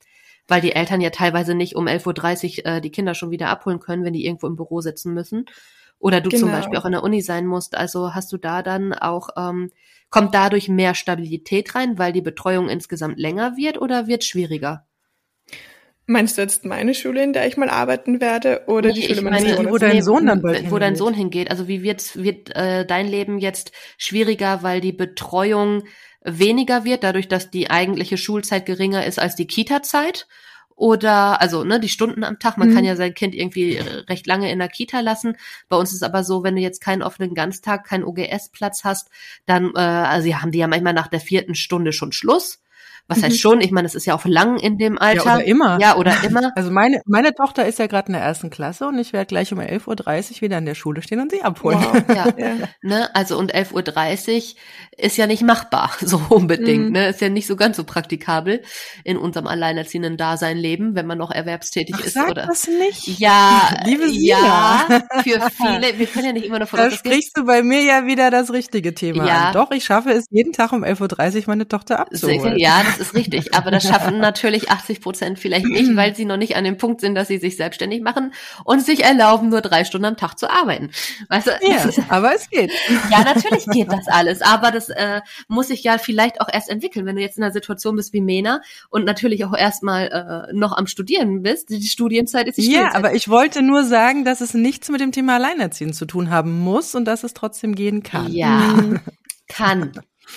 [0.47, 3.79] Weil die Eltern ja teilweise nicht um 11.30 Uhr äh, die Kinder schon wieder abholen
[3.79, 5.45] können, wenn die irgendwo im Büro sitzen müssen.
[5.99, 6.41] Oder du genau.
[6.41, 7.75] zum Beispiel auch in der Uni sein musst.
[7.75, 9.71] Also hast du da dann auch, ähm,
[10.09, 14.85] kommt dadurch mehr Stabilität rein, weil die Betreuung insgesamt länger wird oder wird schwieriger?
[16.09, 19.23] Meinst du jetzt meine Schule, in der ich mal arbeiten werde, oder nee, die Schule
[19.23, 19.71] meines Sohnes?
[19.71, 21.51] Wo dein Sohn dann bald Wo dein Sohn hingeht.
[21.51, 25.83] Also wie wird, wird äh, dein Leben jetzt schwieriger, weil die Betreuung
[26.27, 30.27] weniger wird, dadurch, dass die eigentliche Schulzeit geringer ist als die Kita-Zeit?
[30.75, 32.75] Oder, also, ne, die Stunden am Tag, man mhm.
[32.75, 35.35] kann ja sein Kind irgendwie recht lange in der Kita lassen.
[35.69, 39.09] Bei uns ist aber so, wenn du jetzt keinen offenen Ganztag, keinen OGS-Platz hast,
[39.47, 42.61] dann, äh, also ja, haben die ja manchmal nach der vierten Stunde schon Schluss.
[43.07, 43.39] Was heißt mhm.
[43.39, 43.61] schon?
[43.61, 45.25] Ich meine, es ist ja auch lang in dem Alter.
[45.25, 45.79] Ja, oder immer.
[45.79, 46.51] Ja, oder immer.
[46.57, 49.53] Also meine, meine Tochter ist ja gerade in der ersten Klasse und ich werde gleich
[49.53, 51.79] um 11.30 Uhr wieder an der Schule stehen und sie abholen.
[51.79, 52.03] Wow.
[52.09, 52.55] Ja, ja.
[52.81, 53.15] Ne?
[53.15, 54.41] Also und 11.30 Uhr
[54.97, 56.87] ist ja nicht machbar, so unbedingt.
[56.87, 56.91] Mhm.
[56.91, 57.09] Ne?
[57.09, 58.63] Ist ja nicht so ganz so praktikabel
[59.03, 62.13] in unserem alleinerziehenden Dasein leben, wenn man noch erwerbstätig Ach, ist.
[62.13, 63.19] Sag oder das nicht.
[63.19, 64.85] Ja, liebe Sina.
[64.89, 65.97] Ja, für viele.
[65.97, 68.51] Wir können ja nicht immer nur von Da sprichst du bei mir ja wieder das
[68.51, 69.47] richtige Thema ja.
[69.47, 69.53] an.
[69.53, 72.57] Doch, ich schaffe es jeden Tag um 11.30 Uhr meine Tochter abzuholen.
[72.57, 73.53] Ja, das ist richtig.
[73.53, 77.01] Aber das schaffen natürlich 80 Prozent vielleicht nicht, weil sie noch nicht an dem Punkt
[77.01, 78.33] sind, dass sie sich selbstständig machen
[78.63, 80.91] und sich erlauben, nur drei Stunden am Tag zu arbeiten.
[81.29, 82.71] Weißt du, ja, aber es geht.
[83.11, 87.05] Ja, natürlich geht das alles, aber das äh, muss sich ja vielleicht auch erst entwickeln,
[87.05, 90.75] wenn du jetzt in einer Situation bist wie Mena und natürlich auch erstmal äh, noch
[90.75, 91.69] am Studieren bist.
[91.69, 92.93] Die Studienzeit ist die Studienzeit.
[92.93, 96.29] Ja, aber ich wollte nur sagen, dass es nichts mit dem Thema Alleinerziehen zu tun
[96.29, 98.31] haben muss und dass es trotzdem gehen kann.
[98.31, 98.73] Ja,
[99.47, 99.91] kann.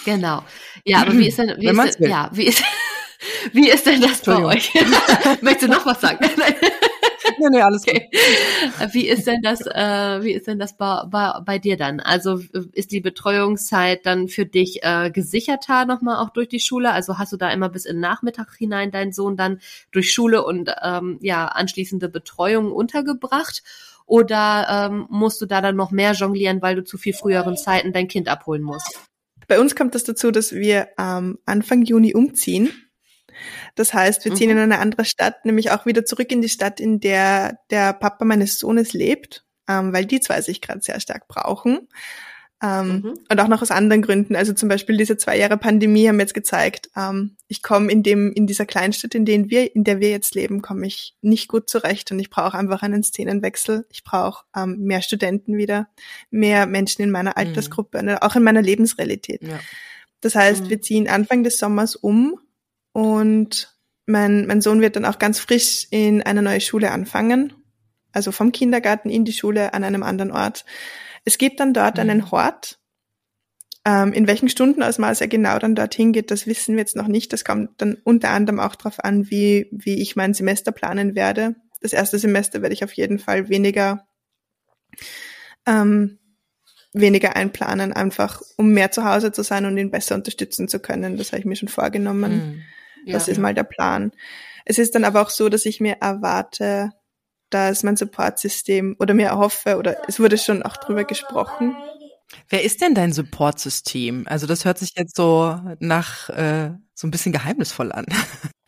[0.05, 0.43] Genau.
[0.85, 2.63] Ja, aber wie ist denn, wie ist denn, ja, wie ist,
[3.53, 4.73] wie ist denn das bei euch?
[5.41, 6.19] Möchtest du noch was sagen?
[7.39, 8.09] nee, nee, alles okay.
[8.11, 8.95] Gut.
[8.95, 12.01] Wie ist denn das, äh, wie ist denn das bei, bei, bei dir dann?
[12.01, 12.41] Also
[12.73, 16.93] ist die Betreuungszeit dann für dich äh, gesicherter nochmal auch durch die Schule?
[16.93, 20.45] Also hast du da immer bis in den Nachmittag hinein deinen Sohn dann durch Schule
[20.45, 23.63] und ähm, ja anschließende Betreuung untergebracht?
[24.07, 27.93] Oder ähm, musst du da dann noch mehr jonglieren, weil du zu viel früheren Zeiten
[27.93, 29.10] dein Kind abholen musst?
[29.51, 32.71] Bei uns kommt das dazu, dass wir ähm, Anfang Juni umziehen
[33.75, 34.57] das heißt, wir ziehen mhm.
[34.57, 38.25] in eine andere Stadt, nämlich auch wieder zurück in die Stadt, in der der Papa
[38.25, 41.89] meines Sohnes lebt, ähm, weil die zwei sich gerade sehr stark brauchen.
[42.63, 43.19] Ähm, mhm.
[43.31, 44.37] Und auch noch aus anderen Gründen.
[44.37, 48.33] Also zum Beispiel diese zwei Jahre Pandemie haben jetzt gezeigt, ähm, ich komme in dem,
[48.33, 51.71] in dieser Kleinstadt, in der wir, in der wir jetzt leben, komme ich nicht gut
[51.71, 53.87] zurecht und ich brauche einfach einen Szenenwechsel.
[53.91, 55.89] Ich brauche ähm, mehr Studenten wieder,
[56.31, 57.39] mehr Menschen in meiner mhm.
[57.39, 58.19] Altersgruppe, mhm.
[58.21, 59.43] auch in meiner Lebensrealität.
[59.43, 59.59] Ja.
[60.21, 60.69] Das heißt, mhm.
[60.69, 62.39] wir ziehen Anfang des Sommers um
[62.93, 67.55] und mein, mein Sohn wird dann auch ganz frisch in eine neue Schule anfangen.
[68.13, 70.65] Also vom Kindergarten in die Schule an einem anderen Ort.
[71.25, 72.01] Es gibt dann dort mhm.
[72.01, 72.79] einen Hort.
[73.85, 77.33] Ähm, in welchen Stundenausmaß er genau dann dorthin geht, das wissen wir jetzt noch nicht.
[77.33, 81.57] Das kommt dann unter anderem auch darauf an, wie, wie ich mein Semester planen werde.
[81.81, 84.07] Das erste Semester werde ich auf jeden Fall weniger,
[85.67, 86.19] ähm,
[86.93, 91.17] weniger einplanen, einfach um mehr zu Hause zu sein und ihn besser unterstützen zu können.
[91.17, 92.33] Das habe ich mir schon vorgenommen.
[92.33, 92.63] Mhm.
[93.07, 94.13] Ja, das ist mal der Plan.
[94.67, 96.93] Es ist dann aber auch so, dass ich mir erwarte,
[97.51, 101.77] dass mein Supportsystem oder mir erhoffe oder es wurde schon auch drüber gesprochen.
[102.49, 104.27] Wer ist denn dein Supportsystem?
[104.29, 108.07] Also das hört sich jetzt so nach äh, so ein bisschen geheimnisvoll an.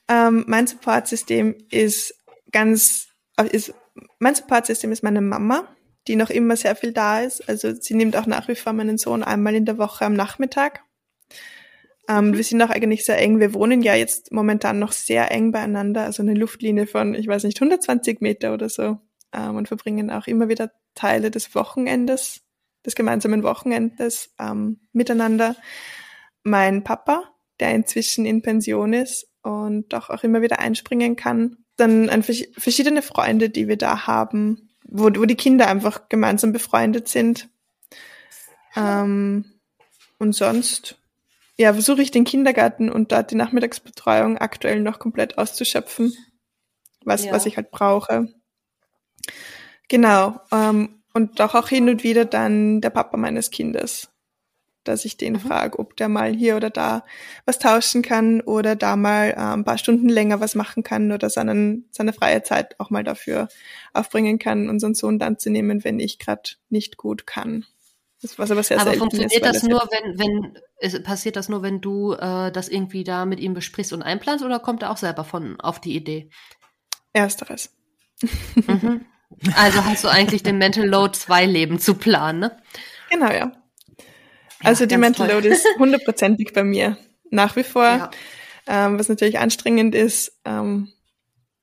[0.08, 2.14] Ähm, mein Supportsystem ist
[2.50, 3.08] ganz,
[3.50, 3.72] ist,
[4.18, 5.66] mein Supportsystem ist meine Mama,
[6.06, 7.48] die noch immer sehr viel da ist.
[7.48, 10.82] Also sie nimmt auch nach wie vor meinen Sohn einmal in der Woche am Nachmittag.
[12.12, 12.36] Ähm, mhm.
[12.36, 13.40] Wir sind auch eigentlich sehr eng.
[13.40, 17.44] Wir wohnen ja jetzt momentan noch sehr eng beieinander, also eine Luftlinie von, ich weiß
[17.44, 18.98] nicht, 120 Meter oder so.
[19.32, 22.42] Ähm, und verbringen auch immer wieder Teile des Wochenendes,
[22.84, 25.56] des gemeinsamen Wochenendes ähm, miteinander.
[26.42, 27.24] Mein Papa,
[27.60, 31.56] der inzwischen in Pension ist und doch auch immer wieder einspringen kann.
[31.76, 37.08] Dann ein, verschiedene Freunde, die wir da haben, wo, wo die Kinder einfach gemeinsam befreundet
[37.08, 37.48] sind.
[38.76, 39.44] Ähm,
[40.18, 41.01] und sonst
[41.62, 46.12] ja, versuche ich den Kindergarten und dort die Nachmittagsbetreuung aktuell noch komplett auszuschöpfen,
[47.04, 47.32] was, ja.
[47.32, 48.26] was ich halt brauche.
[49.88, 50.40] Genau.
[50.50, 54.08] Ähm, und doch auch hin und wieder dann der Papa meines Kindes,
[54.82, 55.40] dass ich den mhm.
[55.40, 57.04] frage, ob der mal hier oder da
[57.44, 61.30] was tauschen kann oder da mal äh, ein paar Stunden länger was machen kann oder
[61.30, 63.46] seinen, seine freie Zeit auch mal dafür
[63.92, 67.66] aufbringen kann, unseren Sohn dann zu nehmen, wenn ich gerade nicht gut kann.
[68.22, 71.80] Das, was aber sehr aber funktioniert das nur, wenn, wenn ist, passiert das nur, wenn
[71.80, 75.24] du äh, das irgendwie da mit ihm besprichst und einplanst oder kommt er auch selber
[75.24, 76.30] von auf die Idee?
[77.12, 77.74] Ersteres.
[78.54, 79.04] Mhm.
[79.56, 82.62] Also hast du eigentlich den Mental Load zwei Leben zu planen, ne?
[83.10, 83.52] Genau, ja.
[84.62, 85.36] Also ja, die Mental toll.
[85.36, 86.96] Load ist hundertprozentig bei mir
[87.30, 88.10] nach wie vor, ja.
[88.66, 90.38] ähm, was natürlich anstrengend ist.
[90.44, 90.92] Ähm,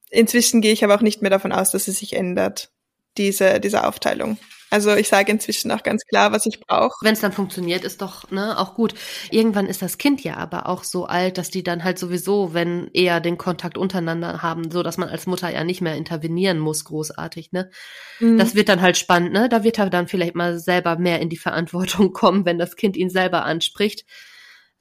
[0.10, 2.72] inzwischen gehe ich aber auch nicht mehr davon aus, dass es sich ändert,
[3.18, 4.38] diese, diese Aufteilung.
[4.70, 6.96] Also ich sage inzwischen auch ganz klar, was ich brauche.
[7.02, 8.94] Wenn es dann funktioniert, ist doch ne, auch gut.
[9.32, 12.90] Irgendwann ist das Kind ja aber auch so alt, dass die dann halt sowieso, wenn
[12.94, 16.86] eher den Kontakt untereinander haben, so dass man als Mutter ja nicht mehr intervenieren muss,
[16.86, 17.52] großartig.
[17.52, 17.72] Ne,
[18.20, 18.38] mhm.
[18.38, 19.34] das wird dann halt spannend.
[19.34, 22.76] Ne, da wird er dann vielleicht mal selber mehr in die Verantwortung kommen, wenn das
[22.76, 24.06] Kind ihn selber anspricht.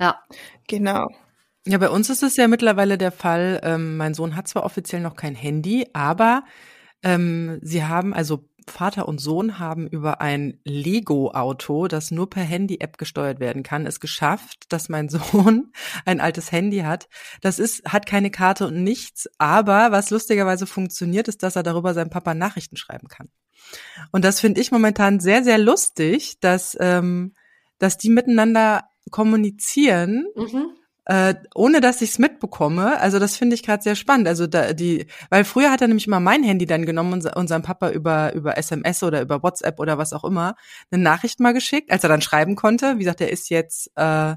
[0.01, 0.23] Ja,
[0.67, 1.09] genau.
[1.67, 3.61] Ja, bei uns ist es ja mittlerweile der Fall.
[3.63, 6.45] Ähm, mein Sohn hat zwar offiziell noch kein Handy, aber
[7.03, 12.99] ähm, sie haben also Vater und Sohn haben über ein Lego-Auto, das nur per Handy-App
[12.99, 15.73] gesteuert werden kann, es geschafft, dass mein Sohn
[16.05, 17.09] ein altes Handy hat.
[17.41, 21.95] Das ist, hat keine Karte und nichts, aber was lustigerweise funktioniert, ist, dass er darüber
[21.95, 23.29] seinem Papa Nachrichten schreiben kann.
[24.13, 27.35] Und das finde ich momentan sehr, sehr lustig, dass, ähm,
[27.79, 30.27] dass die miteinander kommunizieren.
[30.37, 30.73] Mhm
[31.09, 33.01] äh, ohne dass ich es mitbekomme.
[33.01, 34.29] Also das finde ich gerade sehr spannend.
[34.29, 37.63] Also da, die, weil früher hat er nämlich immer mein Handy dann genommen und unserem
[37.63, 40.55] Papa über über SMS oder über WhatsApp oder was auch immer
[40.91, 42.97] eine Nachricht mal geschickt, als er dann schreiben konnte.
[42.97, 44.35] Wie gesagt, er ist jetzt äh,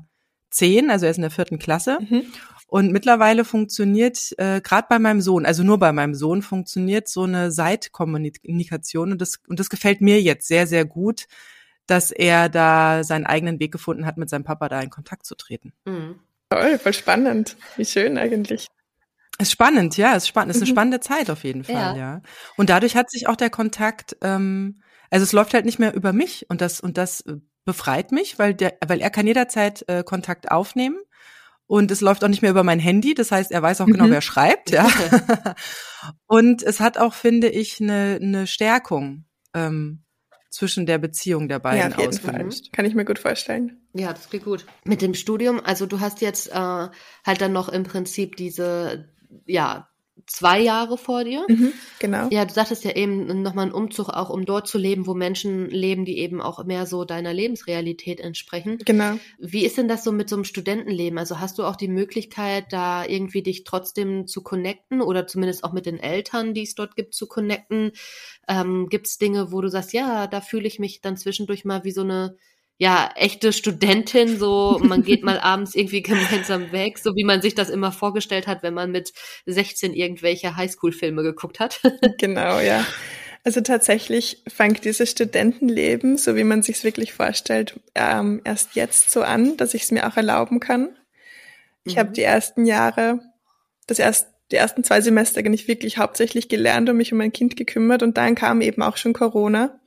[0.50, 1.98] zehn, also er ist in der vierten Klasse.
[2.00, 2.24] Mhm.
[2.68, 7.24] Und mittlerweile funktioniert, äh, gerade bei meinem Sohn, also nur bei meinem Sohn, funktioniert so
[7.24, 11.26] eine Seitkommunikation und das, und das gefällt mir jetzt sehr, sehr gut,
[11.86, 15.36] dass er da seinen eigenen Weg gefunden hat, mit seinem Papa da in Kontakt zu
[15.36, 15.74] treten.
[15.84, 16.22] Mhm.
[16.52, 17.56] Toll, voll spannend.
[17.78, 18.68] Wie schön eigentlich.
[19.40, 20.54] Ist spannend, ja, ist spannend.
[20.54, 20.76] Ist eine mhm.
[20.76, 21.96] spannende Zeit auf jeden Fall, ja.
[21.96, 22.22] ja.
[22.58, 26.12] Und dadurch hat sich auch der Kontakt, ähm, also es läuft halt nicht mehr über
[26.12, 30.04] mich und das und das äh, befreit mich, weil der, weil er kann jederzeit äh,
[30.04, 30.98] Kontakt aufnehmen
[31.68, 33.14] und es läuft auch nicht mehr über mein Handy.
[33.14, 34.12] Das heißt, er weiß auch genau, mhm.
[34.12, 34.90] wer schreibt, ja.
[36.28, 39.24] und es hat auch, finde ich, eine, eine Stärkung.
[39.54, 40.04] Ähm,
[40.52, 42.72] zwischen der Beziehung der beiden ja, auf ausgelöst.
[42.74, 43.82] Kann ich mir gut vorstellen.
[43.94, 44.66] Ja, das klingt gut.
[44.84, 49.10] Mit dem Studium, also du hast jetzt äh, halt dann noch im Prinzip diese,
[49.46, 49.88] ja,
[50.32, 51.46] zwei Jahre vor dir.
[51.48, 52.28] Mhm, genau.
[52.32, 55.70] Ja, du sagtest ja eben nochmal einen Umzug auch, um dort zu leben, wo Menschen
[55.70, 58.80] leben, die eben auch mehr so deiner Lebensrealität entsprechen.
[58.86, 59.18] Genau.
[59.40, 61.20] Wie ist denn das so mit so einem Studentenleben?
[61.20, 65.74] Also hast du auch die Möglichkeit, da irgendwie dich trotzdem zu connecten oder zumindest auch
[65.74, 67.92] mit den Eltern, die es dort gibt, zu connecten?
[68.48, 71.84] Ähm, gibt es Dinge, wo du sagst, ja, da fühle ich mich dann zwischendurch mal
[71.84, 72.36] wie so eine
[72.82, 77.54] ja, echte Studentin, so man geht mal abends irgendwie gemeinsam weg, so wie man sich
[77.54, 79.14] das immer vorgestellt hat, wenn man mit
[79.46, 81.80] 16 irgendwelche Highschool-Filme geguckt hat.
[82.18, 82.84] Genau, ja.
[83.44, 89.22] Also tatsächlich fängt dieses Studentenleben, so wie man sich wirklich vorstellt, ähm, erst jetzt so
[89.22, 90.90] an, dass ich es mir auch erlauben kann.
[91.84, 92.00] Ich mhm.
[92.00, 93.20] habe die ersten Jahre,
[93.86, 97.56] das erst, die ersten zwei Semester eigentlich wirklich hauptsächlich gelernt und mich um mein Kind
[97.56, 99.80] gekümmert und dann kam eben auch schon Corona.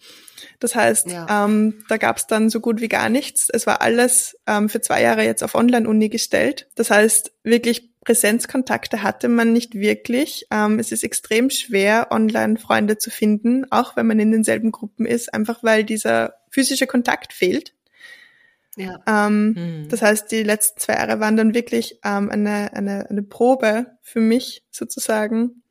[0.61, 1.44] Das heißt, ja.
[1.44, 3.49] ähm, da gab es dann so gut wie gar nichts.
[3.51, 6.68] Es war alles ähm, für zwei Jahre jetzt auf Online-Uni gestellt.
[6.75, 10.47] Das heißt, wirklich Präsenzkontakte hatte man nicht wirklich.
[10.51, 15.07] Ähm, es ist extrem schwer, online Freunde zu finden, auch wenn man in denselben Gruppen
[15.07, 17.75] ist, einfach weil dieser physische Kontakt fehlt.
[18.77, 19.01] Ja.
[19.07, 19.88] Ähm, hm.
[19.88, 24.20] Das heißt, die letzten zwei Jahre waren dann wirklich ähm, eine, eine, eine Probe für
[24.20, 25.62] mich sozusagen,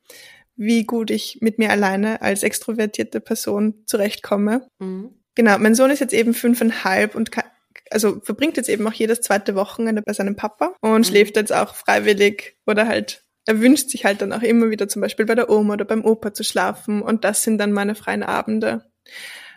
[0.56, 4.68] wie gut ich mit mir alleine als extrovertierte Person zurechtkomme.
[4.78, 5.10] Mhm.
[5.34, 7.44] Genau, mein Sohn ist jetzt eben fünfeinhalb und kann,
[7.90, 11.04] also verbringt jetzt eben auch jedes zweite Wochenende bei seinem Papa und mhm.
[11.04, 15.02] schläft jetzt auch freiwillig oder halt er wünscht sich halt dann auch immer wieder zum
[15.02, 18.22] Beispiel bei der Oma oder beim Opa zu schlafen und das sind dann meine freien
[18.22, 18.86] Abende.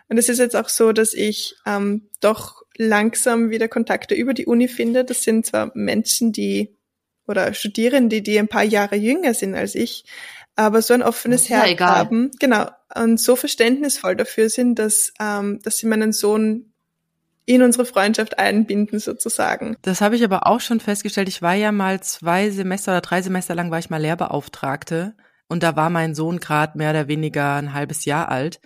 [0.08, 4.46] Und es ist jetzt auch so, dass ich ähm, doch langsam wieder Kontakte über die
[4.46, 5.04] Uni finde.
[5.04, 6.76] Das sind zwar Menschen, die
[7.26, 10.04] oder Studierende, die ein paar Jahre jünger sind als ich,
[10.58, 11.94] aber so ein offenes Herz egal.
[11.94, 16.72] haben, genau, und so verständnisvoll dafür sind, dass, ähm, dass sie meinen Sohn
[17.46, 19.76] in unsere Freundschaft einbinden sozusagen.
[19.82, 21.28] Das habe ich aber auch schon festgestellt.
[21.28, 25.14] Ich war ja mal zwei Semester oder drei Semester lang war ich mal Lehrbeauftragte
[25.46, 28.60] und da war mein Sohn gerade mehr oder weniger ein halbes Jahr alt.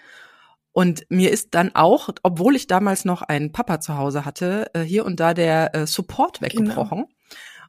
[0.73, 4.81] Und mir ist dann auch, obwohl ich damals noch einen Papa zu Hause hatte, äh,
[4.81, 6.47] hier und da der äh, Support genau.
[6.47, 6.99] weggebrochen.
[7.01, 7.11] Genau.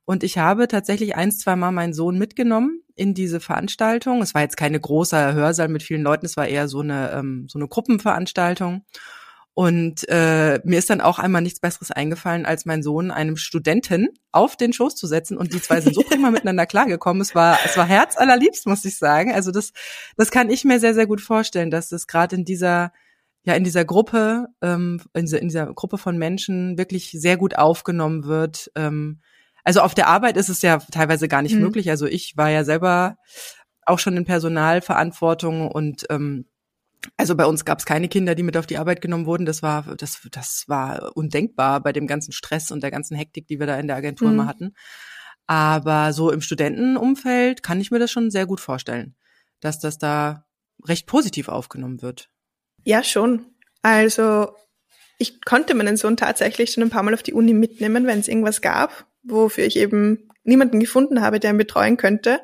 [0.05, 4.21] Und ich habe tatsächlich ein, zwei Mal meinen Sohn mitgenommen in diese Veranstaltung.
[4.21, 7.47] Es war jetzt keine große Hörsaal mit vielen Leuten, es war eher so eine, ähm,
[7.49, 8.85] so eine Gruppenveranstaltung.
[9.55, 14.09] Und äh, mir ist dann auch einmal nichts Besseres eingefallen, als meinen Sohn einem Studenten
[14.31, 15.37] auf den Schoß zu setzen.
[15.37, 17.21] Und die zwei sind so prima miteinander klargekommen.
[17.21, 19.31] Es war, es war herzallerliebst, muss ich sagen.
[19.31, 19.71] Also das,
[20.17, 22.91] das kann ich mir sehr, sehr gut vorstellen, dass das gerade in dieser,
[23.43, 27.55] ja, in dieser Gruppe, ähm, in, dieser, in dieser Gruppe von Menschen wirklich sehr gut
[27.55, 28.71] aufgenommen wird.
[28.75, 29.21] Ähm,
[29.63, 31.61] also auf der Arbeit ist es ja teilweise gar nicht mhm.
[31.61, 31.89] möglich.
[31.89, 33.17] Also ich war ja selber
[33.85, 36.45] auch schon in Personalverantwortung und ähm,
[37.17, 39.45] also bei uns gab es keine Kinder, die mit auf die Arbeit genommen wurden.
[39.45, 43.59] Das war, das, das war undenkbar bei dem ganzen Stress und der ganzen Hektik, die
[43.59, 44.33] wir da in der Agentur mhm.
[44.35, 44.73] immer hatten.
[45.45, 49.15] Aber so im Studentenumfeld kann ich mir das schon sehr gut vorstellen,
[49.59, 50.45] dass das da
[50.85, 52.29] recht positiv aufgenommen wird.
[52.83, 53.45] Ja, schon.
[53.81, 54.55] Also
[55.17, 58.29] ich konnte meinen Sohn tatsächlich schon ein paar Mal auf die Uni mitnehmen, wenn es
[58.29, 62.41] irgendwas gab, wofür ich eben niemanden gefunden habe, der ihn betreuen könnte.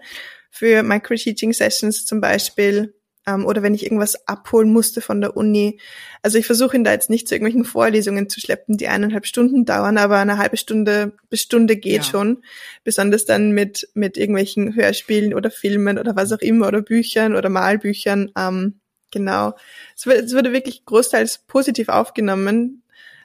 [0.49, 2.93] Für Micro-Teaching-Sessions zum Beispiel
[3.29, 5.79] ähm, oder wenn ich irgendwas abholen musste von der Uni.
[6.21, 9.65] Also ich versuche ihn da jetzt nicht zu irgendwelchen Vorlesungen zu schleppen, die eineinhalb Stunden
[9.65, 12.03] dauern, aber eine halbe Stunde bis Stunde geht ja.
[12.03, 12.43] schon.
[12.83, 17.49] Besonders dann mit, mit irgendwelchen Hörspielen oder Filmen oder was auch immer oder Büchern oder
[17.49, 18.31] Malbüchern.
[18.37, 18.79] Ähm,
[19.11, 19.55] genau.
[19.95, 22.83] Es, es wurde wirklich großteils positiv aufgenommen.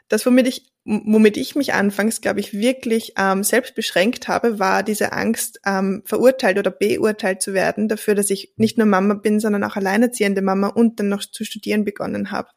[0.08, 4.82] Das, womit ich womit ich mich anfangs, glaube ich, wirklich ähm, selbst beschränkt habe, war
[4.82, 9.40] diese Angst, ähm, verurteilt oder beurteilt zu werden dafür, dass ich nicht nur Mama bin,
[9.40, 12.48] sondern auch alleinerziehende Mama und dann noch zu studieren begonnen habe.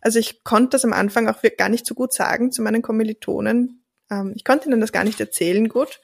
[0.00, 3.84] Also ich konnte das am Anfang auch gar nicht so gut sagen zu meinen Kommilitonen.
[4.10, 6.00] Ähm, ich konnte ihnen das gar nicht erzählen gut.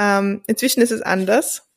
[0.00, 1.68] Ähm, inzwischen ist es anders.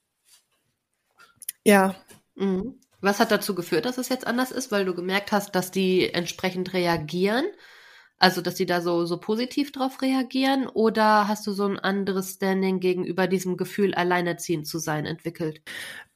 [1.64, 1.96] Ja.
[2.36, 2.80] Mhm.
[3.02, 4.72] Was hat dazu geführt, dass es jetzt anders ist?
[4.72, 7.46] Weil du gemerkt hast, dass die entsprechend reagieren?
[8.20, 10.68] Also, dass sie da so, so positiv drauf reagieren?
[10.68, 15.62] Oder hast du so ein anderes Standing gegenüber diesem Gefühl, alleinerziehend zu sein, entwickelt?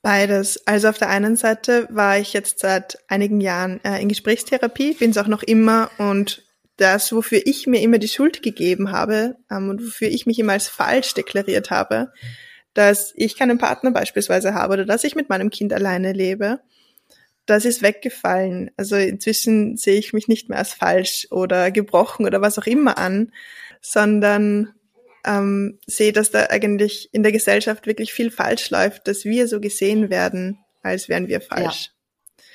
[0.01, 0.65] Beides.
[0.65, 5.11] Also auf der einen Seite war ich jetzt seit einigen Jahren äh, in Gesprächstherapie, bin
[5.11, 6.43] es auch noch immer und
[6.77, 10.53] das, wofür ich mir immer die Schuld gegeben habe ähm, und wofür ich mich immer
[10.53, 12.13] als falsch deklariert habe,
[12.73, 16.59] dass ich keinen Partner beispielsweise habe oder dass ich mit meinem Kind alleine lebe,
[17.47, 18.69] das ist weggefallen.
[18.77, 22.97] Also inzwischen sehe ich mich nicht mehr als falsch oder gebrochen oder was auch immer
[22.97, 23.31] an,
[23.81, 24.73] sondern
[25.25, 29.59] ähm, sehe, dass da eigentlich in der Gesellschaft wirklich viel falsch läuft, dass wir so
[29.59, 31.91] gesehen werden, als wären wir falsch.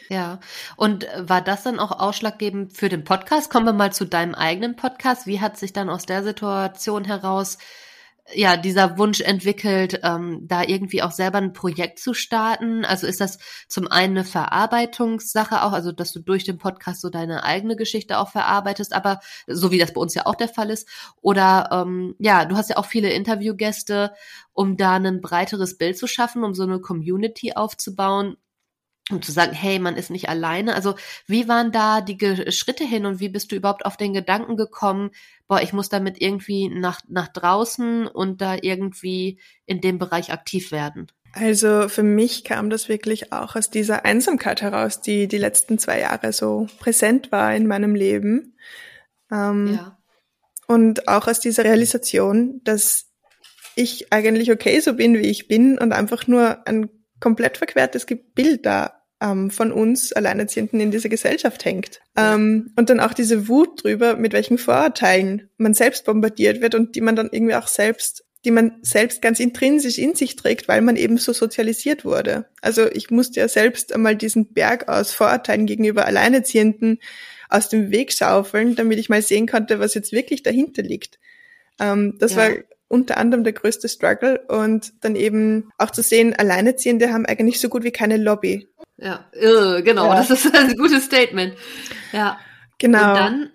[0.09, 0.17] Ja.
[0.17, 0.41] ja.
[0.77, 3.51] Und war das dann auch ausschlaggebend für den Podcast?
[3.51, 5.27] Kommen wir mal zu deinem eigenen Podcast.
[5.27, 7.59] Wie hat sich dann aus der Situation heraus
[8.35, 12.85] ja, dieser Wunsch entwickelt, ähm, da irgendwie auch selber ein Projekt zu starten?
[12.85, 17.11] Also ist das zum einen eine Verarbeitungssache auch, also dass du durch den Podcast so
[17.11, 20.71] deine eigene Geschichte auch verarbeitest, aber so wie das bei uns ja auch der Fall
[20.71, 20.89] ist.
[21.21, 24.13] Oder ähm, ja, du hast ja auch viele Interviewgäste,
[24.53, 28.37] um da ein breiteres Bild zu schaffen, um so eine Community aufzubauen
[29.11, 30.75] und zu sagen, hey, man ist nicht alleine.
[30.75, 30.95] Also
[31.27, 32.19] wie waren da die
[32.53, 35.11] Schritte hin und wie bist du überhaupt auf den Gedanken gekommen,
[35.49, 40.71] boah, ich muss damit irgendwie nach, nach draußen und da irgendwie in dem Bereich aktiv
[40.71, 41.09] werden?
[41.33, 46.01] Also für mich kam das wirklich auch aus dieser Einsamkeit heraus, die die letzten zwei
[46.01, 48.57] Jahre so präsent war in meinem Leben.
[49.31, 49.99] Ähm, ja.
[50.69, 53.11] Und auch aus dieser Realisation, dass
[53.75, 56.89] ich eigentlich okay so bin, wie ich bin und einfach nur ein
[57.23, 58.05] komplett verquertes
[58.35, 62.01] Bild da ähm, von uns Alleinerziehenden in dieser Gesellschaft hängt.
[62.17, 66.97] Ähm, und dann auch diese Wut drüber, mit welchen Vorurteilen man selbst bombardiert wird und
[66.97, 70.81] die man dann irgendwie auch selbst die man selbst ganz intrinsisch in sich trägt, weil
[70.81, 72.47] man eben so sozialisiert wurde.
[72.61, 76.99] Also ich musste ja selbst einmal diesen Berg aus Vorurteilen gegenüber Alleinerziehenden
[77.49, 81.21] aus dem Weg schaufeln, damit ich mal sehen konnte, was jetzt wirklich dahinter liegt.
[81.79, 82.39] Ähm, das ja.
[82.39, 82.51] war
[82.93, 87.71] unter anderem der größte Struggle und dann eben auch zu sehen, Alleinerziehende haben eigentlich so
[87.71, 88.69] gut wie keine Lobby.
[88.99, 90.17] Ja, genau, ja.
[90.17, 91.55] das ist ein gutes Statement.
[92.13, 92.39] Ja.
[92.79, 92.99] Genau.
[92.99, 93.51] Und dann?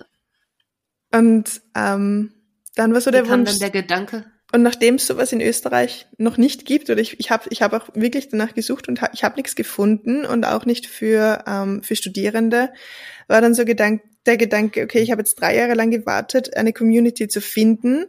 [1.13, 2.33] Und ähm,
[2.75, 3.51] dann war so der Wunsch.
[3.51, 4.25] Dann der Gedanke.
[4.51, 7.73] Und nachdem es sowas in Österreich noch nicht gibt, oder ich, ich habe ich hab
[7.73, 11.83] auch wirklich danach gesucht und ha, ich habe nichts gefunden und auch nicht für, ähm,
[11.83, 12.69] für Studierende,
[13.27, 16.73] war dann so Gedank, der Gedanke, okay, ich habe jetzt drei Jahre lang gewartet, eine
[16.73, 18.05] Community zu finden.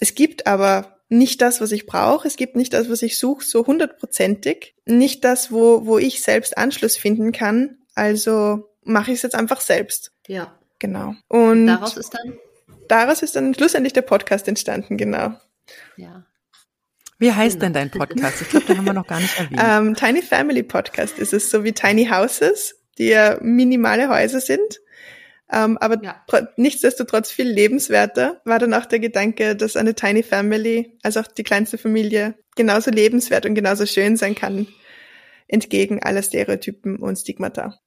[0.00, 2.26] Es gibt aber nicht das, was ich brauche.
[2.26, 4.74] Es gibt nicht das, was ich suche, so hundertprozentig.
[4.86, 7.78] Nicht das, wo, wo ich selbst Anschluss finden kann.
[7.94, 10.12] Also mache ich es jetzt einfach selbst.
[10.26, 10.58] Ja.
[10.78, 11.14] Genau.
[11.28, 12.38] Und daraus ist dann?
[12.88, 15.34] Daraus ist dann schlussendlich der Podcast entstanden, genau.
[15.96, 16.24] Ja.
[17.18, 17.72] Wie heißt genau.
[17.72, 18.42] denn dein Podcast?
[18.42, 19.60] Ich glaube, den haben wir noch gar nicht erwähnt.
[19.60, 24.40] Um, ähm, Tiny Family Podcast ist es, so wie Tiny Houses, die ja minimale Häuser
[24.40, 24.80] sind.
[25.50, 26.22] Ähm, aber ja.
[26.56, 31.42] nichtsdestotrotz viel lebenswerter war dann auch der Gedanke, dass eine Tiny Family, also auch die
[31.42, 34.66] kleinste Familie, genauso lebenswert und genauso schön sein kann,
[35.46, 37.78] entgegen aller Stereotypen und Stigmata.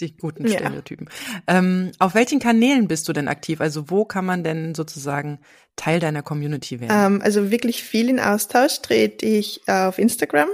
[0.00, 1.08] die guten Stereotypen.
[1.48, 1.58] Ja.
[1.58, 3.60] Ähm, auf welchen Kanälen bist du denn aktiv?
[3.60, 5.40] Also wo kann man denn sozusagen
[5.76, 7.14] Teil deiner Community werden?
[7.16, 10.48] Ähm, also wirklich viel in Austausch trete ich auf Instagram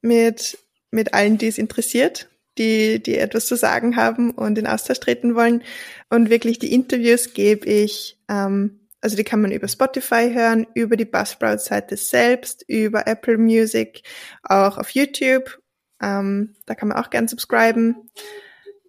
[0.00, 0.58] mit,
[0.90, 2.28] mit allen, die es interessiert,
[2.58, 5.62] die, die etwas zu sagen haben und in Austausch treten wollen.
[6.10, 10.96] Und wirklich die Interviews gebe ich, ähm, also die kann man über Spotify hören, über
[10.96, 14.02] die Buzzsprout-Seite selbst, über Apple Music,
[14.42, 15.58] auch auf YouTube.
[16.02, 18.10] Ähm, da kann man auch gern subscriben.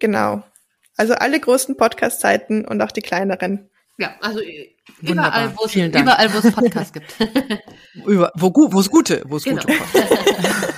[0.00, 0.42] Genau.
[0.96, 3.70] Also alle großen Podcast-Seiten und auch die kleineren.
[3.98, 4.40] Ja, also
[5.02, 7.14] überall, wo es überall, wo es Podcasts gibt.
[8.06, 9.62] Über, wo, wo es gute, wo es genau.
[9.62, 9.74] gute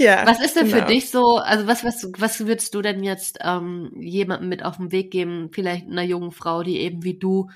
[0.00, 0.26] ja.
[0.26, 0.78] Was ist denn genau.
[0.78, 4.78] für dich so, also was, was, was würdest du denn jetzt ähm, jemandem mit auf
[4.78, 7.50] den Weg geben, vielleicht einer jungen Frau, die eben wie du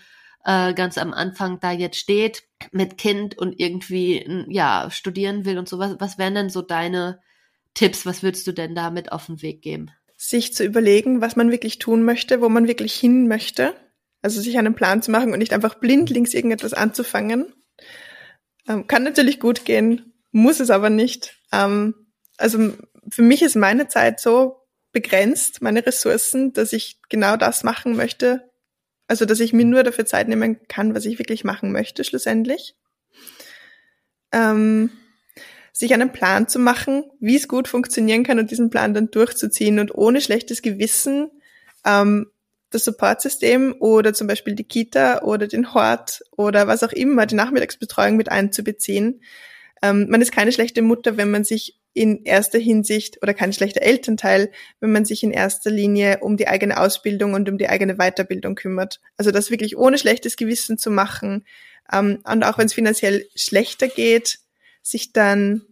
[0.44, 5.68] äh, ganz am Anfang da jetzt steht, mit Kind und irgendwie ja studieren will und
[5.68, 7.20] so, was, wären denn so deine
[7.72, 9.90] Tipps, was würdest du denn damit auf den Weg geben?
[10.16, 13.74] Sich zu überlegen, was man wirklich tun möchte, wo man wirklich hin möchte.
[14.22, 17.52] Also sich einen Plan zu machen und nicht einfach blindlings irgendetwas anzufangen.
[18.68, 21.36] Ähm, kann natürlich gut gehen, muss es aber nicht.
[21.52, 21.94] Ähm,
[22.36, 22.72] also
[23.08, 24.60] für mich ist meine Zeit so
[24.92, 28.50] begrenzt, meine Ressourcen, dass ich genau das machen möchte.
[29.06, 32.74] Also dass ich mir nur dafür Zeit nehmen kann, was ich wirklich machen möchte, schlussendlich.
[34.32, 34.90] Ähm,
[35.72, 39.78] sich einen Plan zu machen, wie es gut funktionieren kann und diesen Plan dann durchzuziehen
[39.80, 41.30] und ohne schlechtes Gewissen
[41.84, 42.30] ähm,
[42.70, 47.34] das Supportsystem oder zum Beispiel die Kita oder den Hort oder was auch immer, die
[47.34, 49.22] Nachmittagsbetreuung mit einzubeziehen.
[49.82, 53.82] Ähm, man ist keine schlechte Mutter, wenn man sich in erster Hinsicht oder kein schlechter
[53.82, 57.94] Elternteil, wenn man sich in erster Linie um die eigene Ausbildung und um die eigene
[57.94, 59.00] Weiterbildung kümmert.
[59.16, 61.44] Also das wirklich ohne schlechtes Gewissen zu machen.
[61.90, 64.40] Ähm, und auch wenn es finanziell schlechter geht,
[64.82, 65.62] sich dann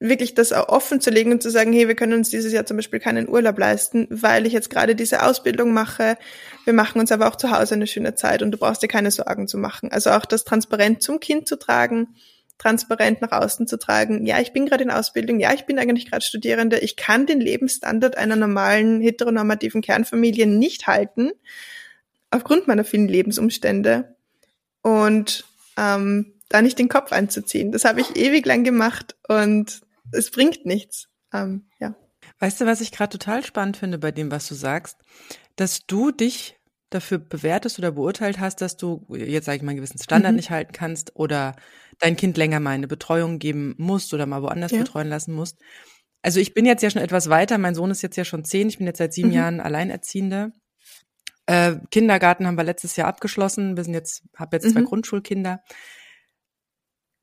[0.00, 2.66] wirklich das auch offen zu legen und zu sagen, hey, wir können uns dieses Jahr
[2.66, 6.18] zum Beispiel keinen Urlaub leisten, weil ich jetzt gerade diese Ausbildung mache.
[6.64, 9.12] Wir machen uns aber auch zu Hause eine schöne Zeit und du brauchst dir keine
[9.12, 9.92] Sorgen zu machen.
[9.92, 12.08] Also auch das transparent zum Kind zu tragen,
[12.58, 14.26] transparent nach außen zu tragen.
[14.26, 15.40] Ja, ich bin gerade in Ausbildung.
[15.40, 16.78] Ja, ich bin eigentlich gerade Studierende.
[16.78, 21.32] Ich kann den Lebensstandard einer normalen heteronormativen Kernfamilie nicht halten
[22.30, 24.16] aufgrund meiner vielen Lebensumstände.
[24.82, 25.44] Und
[25.76, 27.72] ähm, da nicht den Kopf anzuziehen.
[27.72, 29.80] Das habe ich ewig lang gemacht und
[30.12, 31.08] es bringt nichts.
[31.32, 31.94] Ähm, ja.
[32.38, 34.98] Weißt du, was ich gerade total spannend finde bei dem, was du sagst?
[35.56, 36.56] Dass du dich
[36.90, 40.36] dafür bewertest oder beurteilt hast, dass du jetzt sage ich mal einen gewissen Standard mhm.
[40.36, 41.56] nicht halten kannst oder
[41.98, 44.78] dein Kind länger mal eine Betreuung geben musst oder mal woanders ja.
[44.78, 45.58] betreuen lassen musst.
[46.22, 47.58] Also ich bin jetzt ja schon etwas weiter.
[47.58, 48.68] Mein Sohn ist jetzt ja schon zehn.
[48.68, 49.34] Ich bin jetzt seit sieben mhm.
[49.34, 50.52] Jahren Alleinerziehende.
[51.46, 53.76] Äh, Kindergarten haben wir letztes Jahr abgeschlossen.
[53.76, 54.72] Wir sind jetzt, habe jetzt mhm.
[54.72, 55.60] zwei Grundschulkinder.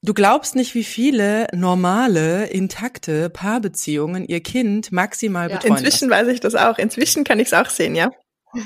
[0.03, 5.57] Du glaubst nicht, wie viele normale, intakte Paarbeziehungen ihr Kind maximal ja.
[5.57, 5.78] betreuen.
[5.78, 6.28] Inzwischen lassen.
[6.28, 6.78] weiß ich das auch.
[6.78, 8.11] Inzwischen kann ich es auch sehen, ja.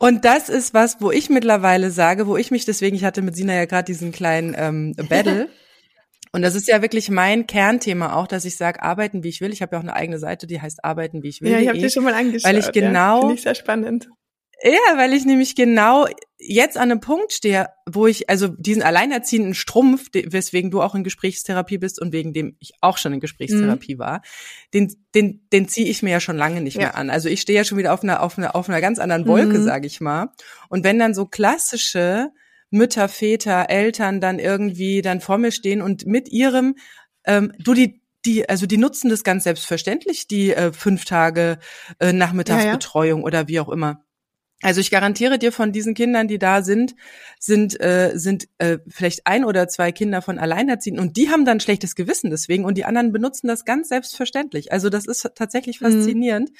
[0.00, 3.36] Und das ist was, wo ich mittlerweile sage, wo ich mich deswegen, ich hatte mit
[3.36, 5.48] Sina ja gerade diesen kleinen ähm, Battle.
[6.32, 9.52] Und das ist ja wirklich mein Kernthema auch, dass ich sage, arbeiten wie ich will.
[9.52, 11.50] Ich habe ja auch eine eigene Seite, die heißt arbeiten wie ich will.
[11.50, 12.48] Ja, ich habe die schon mal angeschaut.
[12.48, 14.08] Weil ich genau, ja, finde ich sehr spannend.
[14.62, 16.06] Ja, weil ich nämlich genau
[16.38, 21.04] jetzt an einem Punkt stehe, wo ich also diesen alleinerziehenden Strumpf, weswegen du auch in
[21.04, 23.98] Gesprächstherapie bist und wegen dem ich auch schon in Gesprächstherapie mhm.
[24.00, 24.22] war,
[24.74, 26.82] den den den ziehe ich mir ja schon lange nicht ja.
[26.82, 27.08] mehr an.
[27.08, 29.58] Also ich stehe ja schon wieder auf einer auf einer auf einer ganz anderen Wolke,
[29.58, 29.64] mhm.
[29.64, 30.28] sage ich mal.
[30.68, 32.30] Und wenn dann so klassische
[32.70, 36.76] Mütter, Väter, Eltern dann irgendwie dann vor mir stehen und mit ihrem
[37.24, 41.58] ähm, du die die, also die nutzen das ganz selbstverständlich, die äh, fünf Tage
[42.00, 43.26] äh, Nachmittagsbetreuung ja, ja.
[43.26, 44.04] oder wie auch immer.
[44.62, 46.94] Also ich garantiere dir von diesen Kindern, die da sind,
[47.38, 51.60] sind äh, sind äh, vielleicht ein oder zwei Kinder von Alleinerziehenden und die haben dann
[51.60, 54.70] schlechtes Gewissen deswegen und die anderen benutzen das ganz selbstverständlich.
[54.70, 55.86] Also das ist tatsächlich mhm.
[55.86, 56.56] faszinierend, mhm.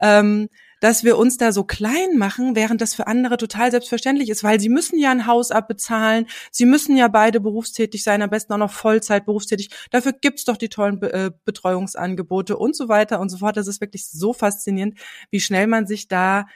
[0.00, 0.48] ähm,
[0.80, 4.58] dass wir uns da so klein machen, während das für andere total selbstverständlich ist, weil
[4.58, 8.58] sie müssen ja ein Haus abbezahlen, sie müssen ja beide berufstätig sein, am besten auch
[8.58, 9.70] noch Vollzeit berufstätig.
[9.90, 13.56] Dafür gibt's doch die tollen Be äh, Betreuungsangebote und so weiter und so fort.
[13.56, 14.98] Das ist wirklich so faszinierend,
[15.30, 16.46] wie schnell man sich da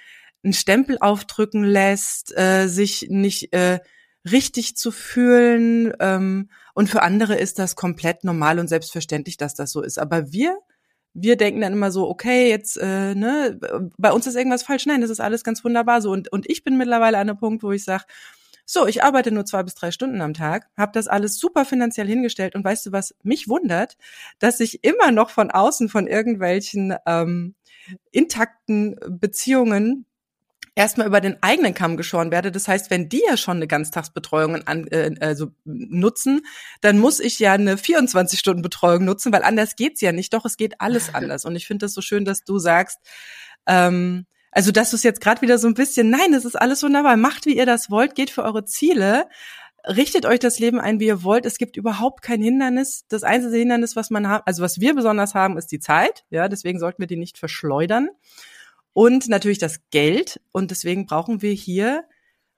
[0.46, 3.80] einen Stempel aufdrücken lässt, äh, sich nicht äh,
[4.30, 5.92] richtig zu fühlen.
[6.00, 9.98] Ähm, und für andere ist das komplett normal und selbstverständlich, dass das so ist.
[9.98, 10.56] Aber wir,
[11.14, 13.58] wir denken dann immer so, okay, jetzt, äh, ne,
[13.98, 14.86] bei uns ist irgendwas falsch.
[14.86, 16.12] Nein, das ist alles ganz wunderbar so.
[16.12, 18.04] Und, und ich bin mittlerweile an einem Punkt, wo ich sage,
[18.68, 22.08] so, ich arbeite nur zwei bis drei Stunden am Tag, habe das alles super finanziell
[22.08, 23.96] hingestellt und weißt du, was mich wundert,
[24.40, 27.54] dass ich immer noch von außen von irgendwelchen ähm,
[28.10, 30.04] intakten Beziehungen
[30.76, 32.52] erstmal über den eigenen Kamm geschoren werde.
[32.52, 36.42] Das heißt, wenn die ja schon eine Ganztagsbetreuung an, äh, also nutzen,
[36.82, 40.32] dann muss ich ja eine 24-Stunden-Betreuung nutzen, weil anders geht's ja nicht.
[40.34, 41.44] Doch, es geht alles anders.
[41.44, 42.98] Und ich finde das so schön, dass du sagst,
[43.66, 46.82] ähm, also dass du es jetzt gerade wieder so ein bisschen, nein, es ist alles
[46.82, 49.28] wunderbar, macht, wie ihr das wollt, geht für eure Ziele,
[49.86, 51.46] richtet euch das Leben ein, wie ihr wollt.
[51.46, 53.04] Es gibt überhaupt kein Hindernis.
[53.08, 56.24] Das einzige Hindernis, was man hat, also was wir besonders haben, ist die Zeit.
[56.28, 58.10] Ja, deswegen sollten wir die nicht verschleudern
[58.96, 60.40] und natürlich das Geld.
[60.52, 62.04] Und deswegen brauchen wir hier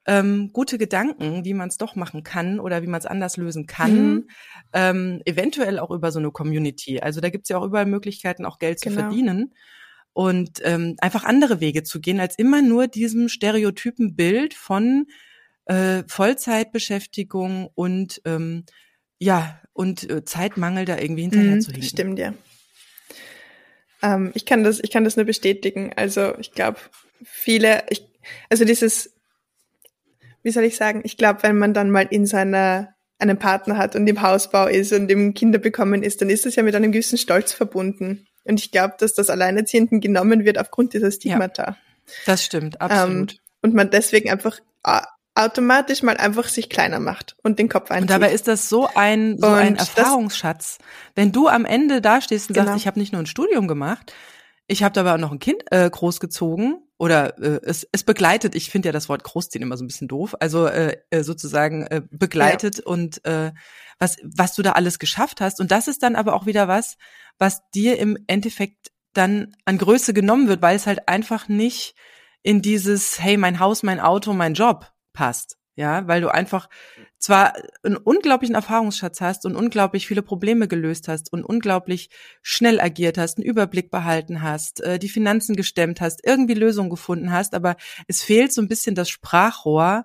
[0.07, 3.67] ähm, gute Gedanken, wie man es doch machen kann oder wie man es anders lösen
[3.67, 4.15] kann.
[4.15, 4.29] Mhm.
[4.73, 7.01] Ähm, eventuell auch über so eine Community.
[7.01, 8.95] Also da gibt es ja auch überall Möglichkeiten, auch Geld genau.
[8.95, 9.53] zu verdienen.
[10.13, 15.07] Und ähm, einfach andere Wege zu gehen, als immer nur diesem stereotypen Bild von
[15.65, 18.65] äh, Vollzeitbeschäftigung und ähm,
[19.19, 21.89] ja, und äh, Zeitmangel da irgendwie hinterher mhm, zu hinken.
[21.89, 22.33] Stimmt, ja.
[24.03, 25.93] Ähm, ich kann das, ich kann das nur bestätigen.
[25.97, 26.79] Also ich glaube,
[27.25, 28.07] viele, ich,
[28.49, 29.15] also dieses,
[30.43, 31.03] wie soll ich sagen?
[31.05, 34.93] Ich glaube, wenn man dann mal in seiner einen Partner hat und im Hausbau ist
[34.93, 38.27] und im Kinder bekommen ist, dann ist das ja mit einem gewissen Stolz verbunden.
[38.45, 41.71] Und ich glaube, dass das Alleinerziehenden genommen wird aufgrund dieser Stigmata.
[41.73, 41.77] Ja,
[42.27, 43.33] das stimmt, absolut.
[43.33, 44.61] Ähm, und man deswegen einfach
[45.39, 48.03] automatisch mal einfach sich kleiner macht und den Kopf einzieht.
[48.03, 50.79] Und dabei ist das so ein, so ein Erfahrungsschatz.
[51.15, 52.67] Wenn du am Ende dastehst und genau.
[52.67, 54.13] sagst, ich habe nicht nur ein Studium gemacht,
[54.67, 58.71] ich habe dabei auch noch ein Kind äh, großgezogen oder äh, es, es begleitet, ich
[58.71, 62.03] finde ja das Wort großziehen immer so ein bisschen doof, also äh, äh, sozusagen äh,
[62.11, 62.85] begleitet ja.
[62.85, 63.53] und äh,
[64.01, 65.61] was, was du da alles geschafft hast.
[65.61, 66.97] Und das ist dann aber auch wieder was,
[67.39, 71.95] was dir im Endeffekt dann an Größe genommen wird, weil es halt einfach nicht
[72.43, 75.57] in dieses, hey, mein Haus, mein Auto, mein Job passt.
[75.75, 76.69] Ja, weil du einfach
[77.19, 77.55] zwar
[77.85, 82.11] einen unglaublichen Erfahrungsschatz hast und unglaublich viele Probleme gelöst hast und unglaublich
[82.43, 87.31] schnell agiert hast, einen Überblick behalten hast, äh, die Finanzen gestemmt hast, irgendwie Lösungen gefunden
[87.31, 87.77] hast, aber
[88.09, 90.05] es fehlt so ein bisschen das Sprachrohr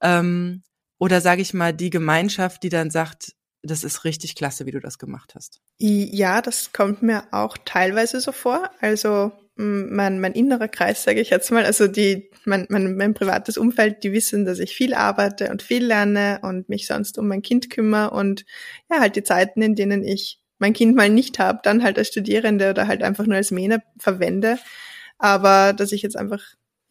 [0.00, 0.62] ähm,
[0.98, 3.32] oder sage ich mal die Gemeinschaft, die dann sagt,
[3.62, 5.60] das ist richtig klasse, wie du das gemacht hast.
[5.78, 8.70] Ja, das kommt mir auch teilweise so vor.
[8.80, 13.58] Also mein, mein innerer Kreis, sage ich jetzt mal, also die, mein, mein, mein privates
[13.58, 17.42] Umfeld, die wissen, dass ich viel arbeite und viel lerne und mich sonst um mein
[17.42, 18.44] Kind kümmere und
[18.90, 22.08] ja, halt die Zeiten, in denen ich mein Kind mal nicht habe, dann halt als
[22.08, 24.58] Studierende oder halt einfach nur als Mähne verwende.
[25.18, 26.42] Aber dass ich jetzt einfach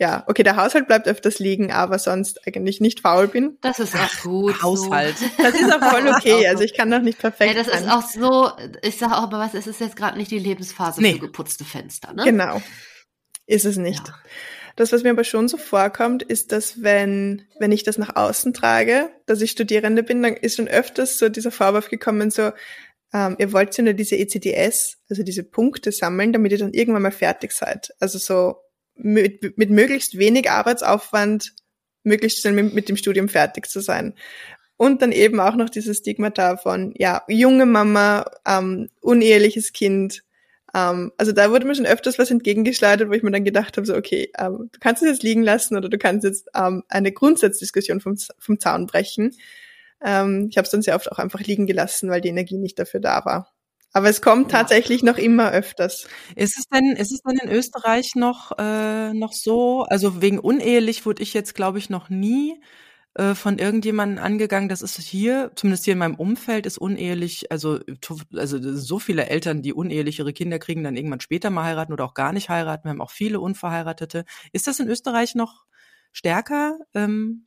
[0.02, 3.60] ja, okay, der Haushalt bleibt öfters liegen, aber sonst eigentlich nicht faul bin.
[3.62, 4.60] Das ist auch gut.
[4.64, 5.16] Haushalt.
[5.16, 5.26] So.
[5.38, 6.48] Das ist auch voll okay.
[6.48, 7.54] Also ich kann noch nicht perfekt.
[7.54, 7.84] Ja, das sein.
[7.84, 8.50] ist auch so,
[8.82, 11.14] ich sage auch aber was, es ist jetzt gerade nicht die Lebensphase nee.
[11.14, 12.24] für geputzte Fenster, ne?
[12.24, 12.64] Genau.
[13.46, 14.08] Ist es nicht.
[14.08, 14.16] Ja.
[14.76, 18.56] Das, was mir aber schon so vorkommt, ist, dass wenn, wenn ich das nach außen
[18.56, 22.54] trage, dass ich Studierende bin, dann ist schon öfters so dieser Vorwurf gekommen, so,
[23.14, 27.04] ähm, ihr wollt ja nur diese ECDS, also diese Punkte sammeln, damit ihr dann irgendwann
[27.04, 27.94] mal fertig seid.
[28.00, 28.56] Also so,
[29.04, 31.54] mit, mit möglichst wenig Arbeitsaufwand
[32.04, 34.16] möglichst schnell mit, mit dem Studium fertig zu sein.
[34.78, 40.24] Und dann eben auch noch dieses Stigma davon, ja, junge Mama, ähm, uneheliches Kind.
[40.74, 43.86] Ähm, also da wurde mir schon öfters was entgegengeschleudert, wo ich mir dann gedacht habe,
[43.86, 47.12] so, okay, ähm, du kannst es jetzt liegen lassen oder du kannst jetzt ähm, eine
[47.12, 49.36] Grundsatzdiskussion vom, vom Zaun brechen.
[50.04, 52.80] Ähm, ich habe es dann sehr oft auch einfach liegen gelassen, weil die Energie nicht
[52.80, 53.51] dafür da war.
[53.94, 56.08] Aber es kommt tatsächlich noch immer öfters.
[56.36, 59.84] Ist es denn, ist es denn in Österreich noch, äh, noch so?
[59.84, 62.62] Also wegen unehelich wurde ich jetzt, glaube ich, noch nie
[63.16, 64.70] äh, von irgendjemandem angegangen.
[64.70, 67.80] Das ist hier, zumindest hier in meinem Umfeld, ist unehelich, also,
[68.34, 72.06] also so viele Eltern, die unehelich ihre Kinder kriegen, dann irgendwann später mal heiraten oder
[72.06, 72.86] auch gar nicht heiraten.
[72.86, 74.24] Wir haben auch viele Unverheiratete.
[74.54, 75.66] Ist das in Österreich noch
[76.14, 76.78] stärker?
[76.94, 77.44] Ähm,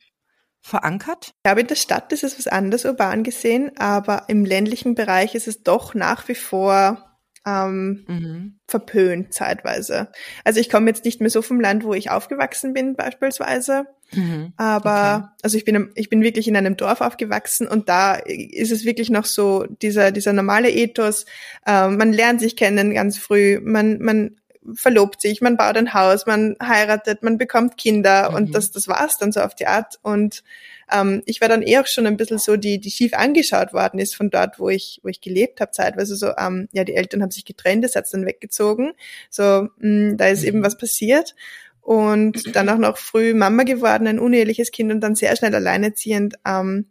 [0.65, 1.27] verankert?
[1.37, 5.35] Ich glaube, in der Stadt ist es was anderes urban gesehen, aber im ländlichen Bereich
[5.35, 8.59] ist es doch nach wie vor ähm, mhm.
[8.67, 10.09] verpönt zeitweise.
[10.43, 14.53] Also ich komme jetzt nicht mehr so vom Land, wo ich aufgewachsen bin beispielsweise, mhm.
[14.57, 15.35] aber okay.
[15.43, 19.11] also ich bin ich bin wirklich in einem Dorf aufgewachsen und da ist es wirklich
[19.11, 21.27] noch so dieser dieser normale Ethos.
[21.67, 24.37] Äh, man lernt sich kennen ganz früh, man man
[24.73, 28.35] verlobt sich, man baut ein Haus, man heiratet, man bekommt Kinder mhm.
[28.35, 29.99] und das, das war's dann so auf die Art.
[30.01, 30.43] Und
[30.91, 33.99] ähm, ich war dann eh auch schon ein bisschen so, die, die schief angeschaut worden
[33.99, 37.21] ist von dort, wo ich, wo ich gelebt habe, zeitweise so, ähm, ja, die Eltern
[37.21, 38.93] haben sich getrennt, das hat's dann weggezogen.
[39.29, 40.47] So, mh, mm, da ist mhm.
[40.47, 41.35] eben was passiert.
[41.81, 46.35] Und dann auch noch früh Mama geworden, ein uneheliches Kind und dann sehr schnell alleinerziehend.
[46.45, 46.87] Ähm,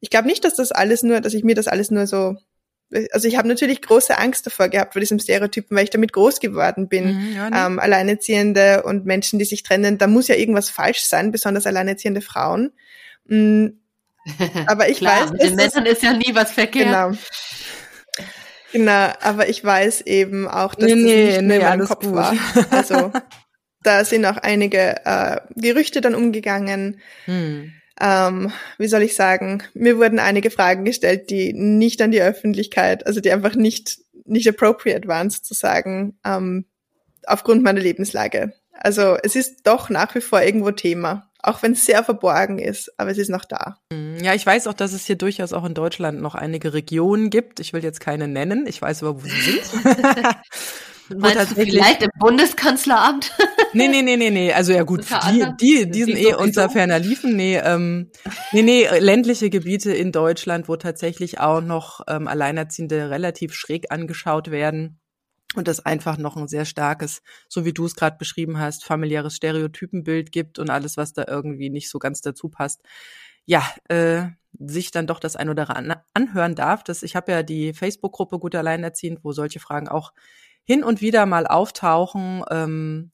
[0.00, 2.36] ich glaube nicht, dass das alles nur, dass ich mir das alles nur so
[3.12, 6.40] also ich habe natürlich große Angst davor gehabt vor diesem Stereotypen, weil ich damit groß
[6.40, 7.16] geworden bin.
[7.16, 11.32] Mhm, ja, ähm, Alleinerziehende und Menschen, die sich trennen, da muss ja irgendwas falsch sein,
[11.32, 12.72] besonders alleinerziehende Frauen.
[13.26, 13.80] Mhm.
[14.66, 16.86] Aber ich Klar, weiß, mit den Männern ist ja nie was verkehrt.
[16.86, 17.12] Genau.
[18.72, 21.86] Genau, aber ich weiß eben auch, dass nee, das nee, nicht nee, nur in meinem
[21.86, 22.14] Kopf gut.
[22.14, 22.34] war.
[22.68, 23.12] Also
[23.82, 27.00] da sind auch einige äh, Gerüchte dann umgegangen.
[27.24, 32.22] Hm ähm, wie soll ich sagen, mir wurden einige Fragen gestellt, die nicht an die
[32.22, 36.66] Öffentlichkeit, also die einfach nicht, nicht appropriate waren sozusagen, ähm,
[37.26, 38.52] aufgrund meiner Lebenslage.
[38.72, 42.92] Also es ist doch nach wie vor irgendwo Thema, auch wenn es sehr verborgen ist,
[42.98, 43.78] aber es ist noch da.
[43.90, 44.18] Mhm.
[44.22, 47.60] Ja, ich weiß auch, dass es hier durchaus auch in Deutschland noch einige Regionen gibt.
[47.60, 49.62] Ich will jetzt keine nennen, ich weiß aber, wo sie sind.
[51.16, 53.32] Meinst du vielleicht im Bundeskanzleramt?
[53.76, 54.52] Nee, nee, nee, nee, nee.
[54.52, 57.36] Also ja gut, die, die, die sind eh unter ferner Liefen.
[57.36, 58.10] Nee, ähm,
[58.52, 64.50] nee, nee, ländliche Gebiete in Deutschland, wo tatsächlich auch noch ähm, Alleinerziehende relativ schräg angeschaut
[64.50, 64.98] werden.
[65.54, 69.36] Und das einfach noch ein sehr starkes, so wie du es gerade beschrieben hast, familiäres
[69.36, 72.82] Stereotypenbild gibt und alles, was da irgendwie nicht so ganz dazu passt.
[73.46, 74.24] Ja, äh,
[74.58, 76.82] sich dann doch das ein oder andere anhören darf.
[76.82, 80.12] Das, ich habe ja die Facebook-Gruppe Gut Alleinerziehend, wo solche Fragen auch
[80.64, 82.42] hin und wieder mal auftauchen.
[82.50, 83.12] Ähm,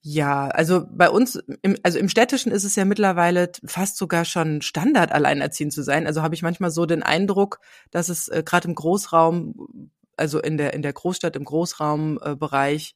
[0.00, 4.62] ja, also bei uns, im, also im Städtischen ist es ja mittlerweile fast sogar schon
[4.62, 6.06] Standard, alleinerziehend zu sein.
[6.06, 10.56] Also habe ich manchmal so den Eindruck, dass es äh, gerade im Großraum, also in
[10.56, 12.94] der in der Großstadt, im Großraumbereich,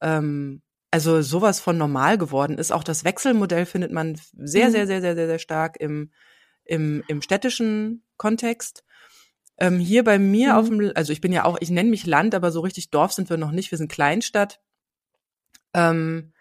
[0.00, 2.72] äh, ähm, also sowas von normal geworden ist.
[2.72, 4.72] Auch das Wechselmodell findet man sehr, mhm.
[4.72, 6.10] sehr, sehr, sehr, sehr, sehr stark im
[6.64, 8.84] im, im städtischen Kontext.
[9.58, 10.58] Ähm, hier bei mir mhm.
[10.58, 13.12] auf dem, also ich bin ja auch, ich nenne mich Land, aber so richtig Dorf
[13.12, 13.70] sind wir noch nicht.
[13.70, 14.60] Wir sind Kleinstadt.
[15.74, 16.32] Ähm,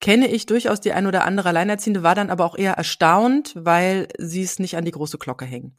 [0.00, 4.08] kenne ich durchaus die ein oder andere Alleinerziehende, war dann aber auch eher erstaunt, weil
[4.18, 5.76] sie es nicht an die große Glocke hängen.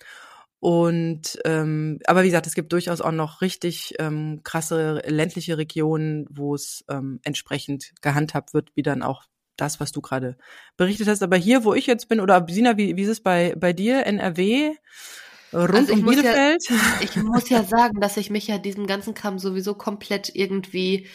[0.60, 6.28] Und ähm, aber wie gesagt, es gibt durchaus auch noch richtig ähm, krasse ländliche Regionen,
[6.30, 9.24] wo es ähm, entsprechend gehandhabt wird, wie dann auch
[9.58, 10.38] das, was du gerade
[10.78, 11.24] berichtet hast.
[11.24, 14.06] Aber hier, wo ich jetzt bin, oder Sina, wie, wie ist es bei, bei dir,
[14.06, 14.76] NRW?
[15.52, 16.64] Rund also um Bielefeld?
[16.70, 21.08] Ja, ich muss ja sagen, dass ich mich ja diesem ganzen Kram sowieso komplett irgendwie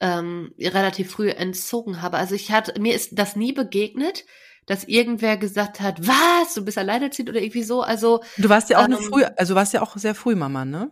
[0.00, 2.18] ähm, relativ früh entzogen habe.
[2.18, 4.24] Also ich hatte, mir ist das nie begegnet,
[4.66, 7.82] dass irgendwer gesagt hat, was, du bist alleinerziehend oder irgendwie so.
[7.82, 10.64] Also du warst ja auch ähm, eine früh, also warst ja auch sehr früh Mama,
[10.64, 10.90] ne?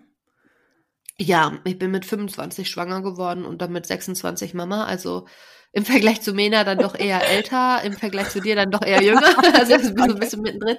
[1.18, 4.84] Ja, ich bin mit 25 schwanger geworden und dann mit 26 Mama.
[4.84, 5.26] Also
[5.72, 9.02] im Vergleich zu Mena dann doch eher älter, im Vergleich zu dir dann doch eher
[9.02, 9.34] jünger.
[9.54, 9.84] Also okay.
[9.84, 10.76] so ein bisschen mittendrin.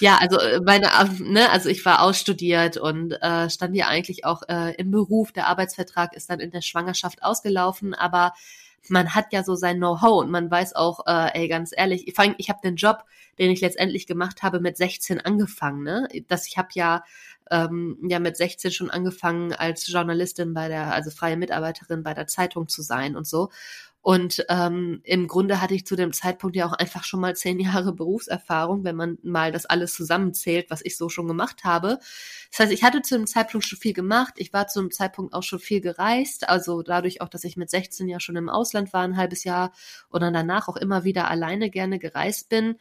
[0.00, 0.88] Ja, also äh, meine,
[1.20, 5.32] ne, also ich war ausstudiert und äh, stand ja eigentlich auch äh, im Beruf.
[5.32, 8.32] Der Arbeitsvertrag ist dann in der Schwangerschaft ausgelaufen, aber
[8.88, 12.14] man hat ja so sein Know-how und man weiß auch, äh, ey, ganz ehrlich, ich,
[12.38, 13.04] ich habe den Job,
[13.38, 15.82] den ich letztendlich gemacht habe, mit 16 angefangen.
[15.82, 16.08] Ne?
[16.28, 17.02] Das ich habe ja
[17.50, 22.26] ähm, ja mit 16 schon angefangen als Journalistin bei der, also freie Mitarbeiterin bei der
[22.26, 23.50] Zeitung zu sein und so.
[24.04, 27.58] Und ähm, im Grunde hatte ich zu dem Zeitpunkt ja auch einfach schon mal zehn
[27.60, 31.98] Jahre Berufserfahrung, wenn man mal das alles zusammenzählt, was ich so schon gemacht habe.
[32.50, 34.34] Das heißt, ich hatte zu dem Zeitpunkt schon viel gemacht.
[34.36, 36.46] Ich war zu dem Zeitpunkt auch schon viel gereist.
[36.50, 39.72] Also dadurch auch, dass ich mit 16 ja schon im Ausland war, ein halbes Jahr
[40.10, 42.76] und dann danach auch immer wieder alleine gerne gereist bin.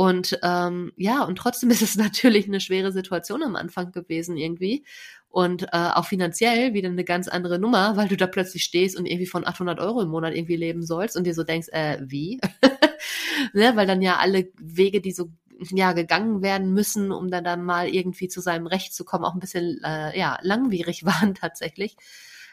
[0.00, 4.82] Und ähm, ja, und trotzdem ist es natürlich eine schwere Situation am Anfang gewesen irgendwie
[5.28, 9.04] und äh, auch finanziell wieder eine ganz andere Nummer, weil du da plötzlich stehst und
[9.04, 12.40] irgendwie von 800 Euro im Monat irgendwie leben sollst und dir so denkst, äh, wie?
[13.52, 13.72] ne?
[13.74, 15.32] Weil dann ja alle Wege, die so
[15.70, 19.34] ja gegangen werden müssen, um dann dann mal irgendwie zu seinem Recht zu kommen, auch
[19.34, 21.98] ein bisschen äh, ja langwierig waren tatsächlich.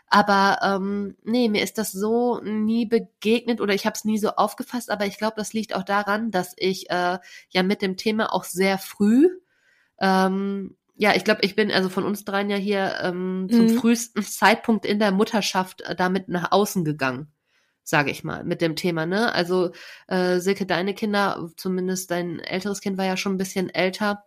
[0.09, 4.29] Aber ähm, nee, mir ist das so nie begegnet oder ich habe es nie so
[4.29, 4.89] aufgefasst.
[4.89, 8.43] Aber ich glaube, das liegt auch daran, dass ich äh, ja mit dem Thema auch
[8.43, 9.27] sehr früh
[9.99, 13.77] ähm, ja, ich glaube, ich bin also von uns dreien ja hier ähm, zum mhm.
[13.77, 17.31] frühesten Zeitpunkt in der Mutterschaft äh, damit nach außen gegangen,
[17.83, 19.05] sage ich mal, mit dem Thema.
[19.05, 19.31] Ne?
[19.33, 19.71] Also
[20.07, 24.23] äh, Silke, deine Kinder, zumindest dein älteres Kind war ja schon ein bisschen älter.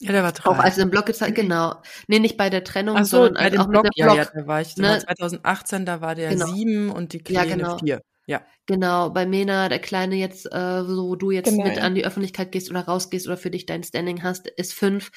[0.00, 0.50] Ja, der war drei.
[0.50, 1.76] Auch als im Blog gezeigt, genau.
[2.08, 4.12] Nee, nicht bei der Trennung, Ach so, sondern bei dem auch Blog, mit dem ja,
[4.12, 4.16] Blog.
[4.34, 4.98] ja, da war ich, ne?
[4.98, 6.46] 2018, da war der Genau.
[6.46, 7.78] sieben und die Ja, Kleine genau.
[7.78, 8.02] vier.
[8.26, 8.40] Ja.
[8.66, 11.82] Genau, bei Mena, der Kleine jetzt, äh, so wo du jetzt Genau, mit ja.
[11.82, 15.10] an die Öffentlichkeit gehst oder rausgehst oder für dich dein Standing hast, ist fünf.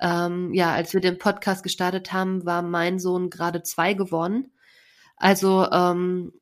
[0.00, 4.52] Ähm, ja, als wir den Podcast gestartet haben, war mein Sohn gerade zwei geworden.
[5.16, 6.32] Also ähm,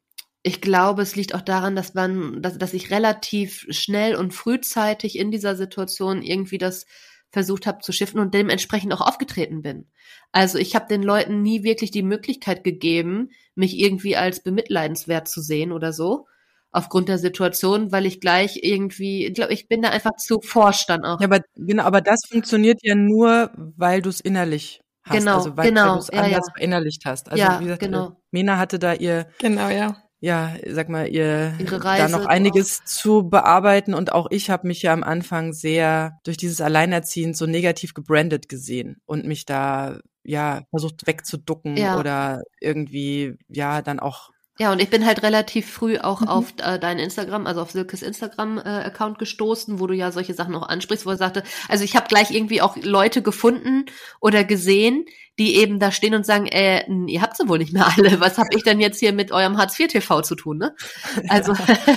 [0.43, 5.19] ich glaube, es liegt auch daran, dass man, dass, dass ich relativ schnell und frühzeitig
[5.19, 6.87] in dieser Situation irgendwie das
[7.31, 9.87] versucht habe zu shiften und dementsprechend auch aufgetreten bin.
[10.33, 15.41] Also ich habe den Leuten nie wirklich die Möglichkeit gegeben, mich irgendwie als bemitleidenswert zu
[15.41, 16.27] sehen oder so,
[16.73, 20.87] aufgrund der Situation, weil ich gleich irgendwie, ich glaube, ich bin da einfach zu forsch
[20.87, 21.21] dann auch.
[21.21, 25.19] Ja, aber genau, aber das funktioniert ja nur, weil du es innerlich hast.
[25.19, 26.53] Genau, also weil, genau, weil du es ja, anders ja.
[26.55, 27.31] verinnerlicht hast.
[27.31, 28.17] Also Ja, wie gesagt, genau.
[28.31, 29.97] Mena hatte da ihr, Genau, ja.
[30.21, 34.93] Ja, sag mal, ihr da noch einiges zu bearbeiten und auch ich habe mich ja
[34.93, 41.07] am Anfang sehr durch dieses Alleinerziehen so negativ gebrandet gesehen und mich da ja versucht
[41.07, 41.99] wegzuducken Ja.
[41.99, 46.29] oder irgendwie ja dann auch Ja, und ich bin halt relativ früh auch Mhm.
[46.29, 50.69] auf äh, dein Instagram, also auf Silkes Instagram-Account gestoßen, wo du ja solche Sachen auch
[50.69, 53.87] ansprichst, wo er sagte, also ich habe gleich irgendwie auch Leute gefunden
[54.21, 55.07] oder gesehen,
[55.41, 58.21] die eben da stehen und sagen, äh, ihr habt sie wohl nicht mehr alle.
[58.21, 60.77] Was habe ich denn jetzt hier mit eurem Hartz IV TV zu tun, ne?
[61.29, 61.55] Also,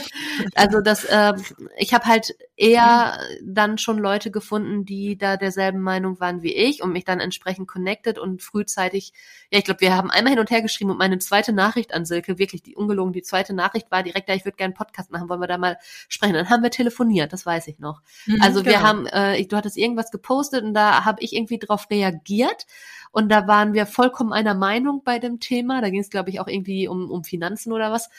[0.56, 1.34] also das, äh,
[1.78, 6.82] ich habe halt eher dann schon Leute gefunden, die da derselben Meinung waren wie ich
[6.82, 9.12] und mich dann entsprechend connected und frühzeitig
[9.54, 12.06] ja, ich glaube, wir haben einmal hin und her geschrieben und meine zweite Nachricht an
[12.06, 15.12] Silke, wirklich die ungelogen, die zweite Nachricht war direkt, ja, ich würde gerne einen Podcast
[15.12, 15.78] machen, wollen wir da mal
[16.10, 16.34] sprechen.
[16.34, 18.02] Dann haben wir telefoniert, das weiß ich noch.
[18.40, 18.84] Also wir genau.
[18.84, 22.66] haben, äh, ich- du hattest irgendwas gepostet und da habe ich irgendwie drauf reagiert
[23.14, 25.82] und da waren wir vollkommen einer Meinung bei dem Thema.
[25.82, 28.10] Da ging es, glaube ich, auch irgendwie um, um Finanzen oder was.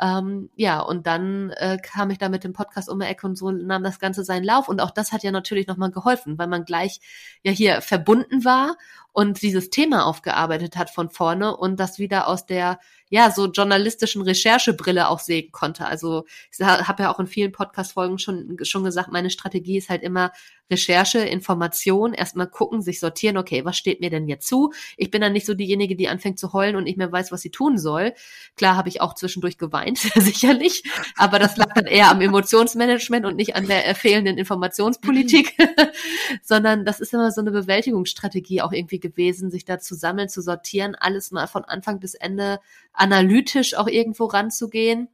[0.00, 3.36] Ähm, ja, und dann äh, kam ich da mit dem Podcast um die Ecke und
[3.36, 4.68] so nahm das Ganze seinen Lauf.
[4.68, 7.00] Und auch das hat ja natürlich nochmal geholfen, weil man gleich
[7.42, 8.78] ja hier verbunden war
[9.12, 12.78] und dieses Thema aufgearbeitet hat von vorne und das wieder aus der
[13.10, 15.86] ja so journalistischen Recherchebrille auch sehen konnte.
[15.86, 20.02] Also ich habe ja auch in vielen Podcast-Folgen schon schon gesagt, meine Strategie ist halt
[20.02, 20.32] immer
[20.70, 24.72] Recherche, Information, erstmal gucken, sich sortieren, okay, was steht mir denn jetzt zu?
[24.96, 27.40] Ich bin dann nicht so diejenige, die anfängt zu heulen und nicht mehr weiß, was
[27.40, 28.12] sie tun soll.
[28.56, 30.82] Klar habe ich auch zwischendurch geweint, sicherlich,
[31.16, 35.56] aber das lag dann eher am Emotionsmanagement und nicht an der äh, fehlenden Informationspolitik,
[36.42, 40.42] sondern das ist immer so eine Bewältigungsstrategie auch irgendwie gewesen, sich da zu sammeln, zu
[40.42, 42.60] sortieren, alles mal von Anfang bis Ende
[42.98, 45.08] analytisch auch irgendwo ranzugehen.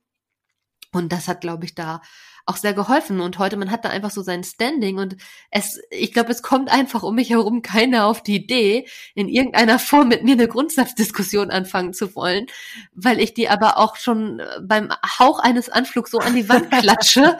[0.92, 2.02] Und das hat, glaube ich, da
[2.46, 3.20] auch sehr geholfen.
[3.20, 5.16] Und heute, man hat da einfach so sein Standing und
[5.50, 9.78] es, ich glaube, es kommt einfach um mich herum keiner auf die Idee, in irgendeiner
[9.78, 12.46] Form mit mir eine Grundsatzdiskussion anfangen zu wollen,
[12.94, 16.70] weil ich die aber auch schon äh, beim Hauch eines Anflugs so an die Wand
[16.70, 17.38] klatsche,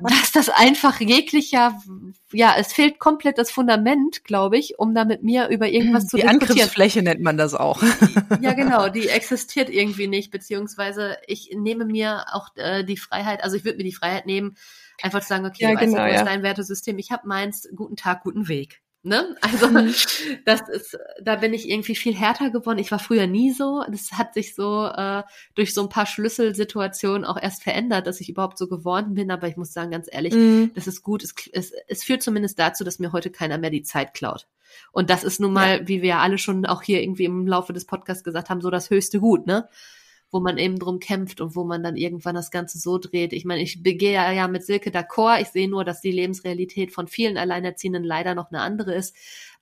[0.00, 1.80] dass das einfach jeglicher,
[2.32, 6.16] ja, es fehlt komplett das Fundament, glaube ich, um da mit mir über irgendwas zu
[6.16, 6.50] die diskutieren.
[6.50, 7.82] Angriffsfläche nennt man das auch.
[8.40, 13.56] Ja, genau, die existiert irgendwie nicht, beziehungsweise ich nehme mir auch äh, die Freiheit, also
[13.56, 14.35] ich würde mir die Freiheit nehmen,
[15.02, 16.24] einfach zu sagen, okay, Ja, weißt du, genau, ja.
[16.24, 18.80] dein Wertesystem, ich habe meins, guten Tag, guten Weg.
[19.02, 19.36] Ne?
[19.40, 19.94] Also Mhm.
[20.46, 22.80] das ist, da bin ich irgendwie viel härter geworden.
[22.80, 23.84] Ich war früher nie so.
[23.88, 25.22] Das hat sich so äh,
[25.54, 29.30] durch so ein paar Schlüsselsituationen auch erst verändert, dass ich überhaupt so geworden bin.
[29.30, 30.72] Aber ich muss sagen, ganz ehrlich, Mhm.
[30.74, 31.22] das ist gut.
[31.22, 34.48] Es, es, es führt zumindest dazu, dass mir heute keiner mehr die Zeit klaut.
[34.90, 37.72] Und das ist nun mal, wie wir ja alle schon auch hier irgendwie im Laufe
[37.72, 39.68] des Podcasts gesagt haben, so das höchste Gut, ne?
[40.30, 43.32] Wo man eben drum kämpft und wo man dann irgendwann das Ganze so dreht.
[43.32, 45.40] Ich meine, ich gehe ja, ja mit Silke d'accord.
[45.40, 49.16] Ich sehe nur, dass die Lebensrealität von vielen Alleinerziehenden leider noch eine andere ist.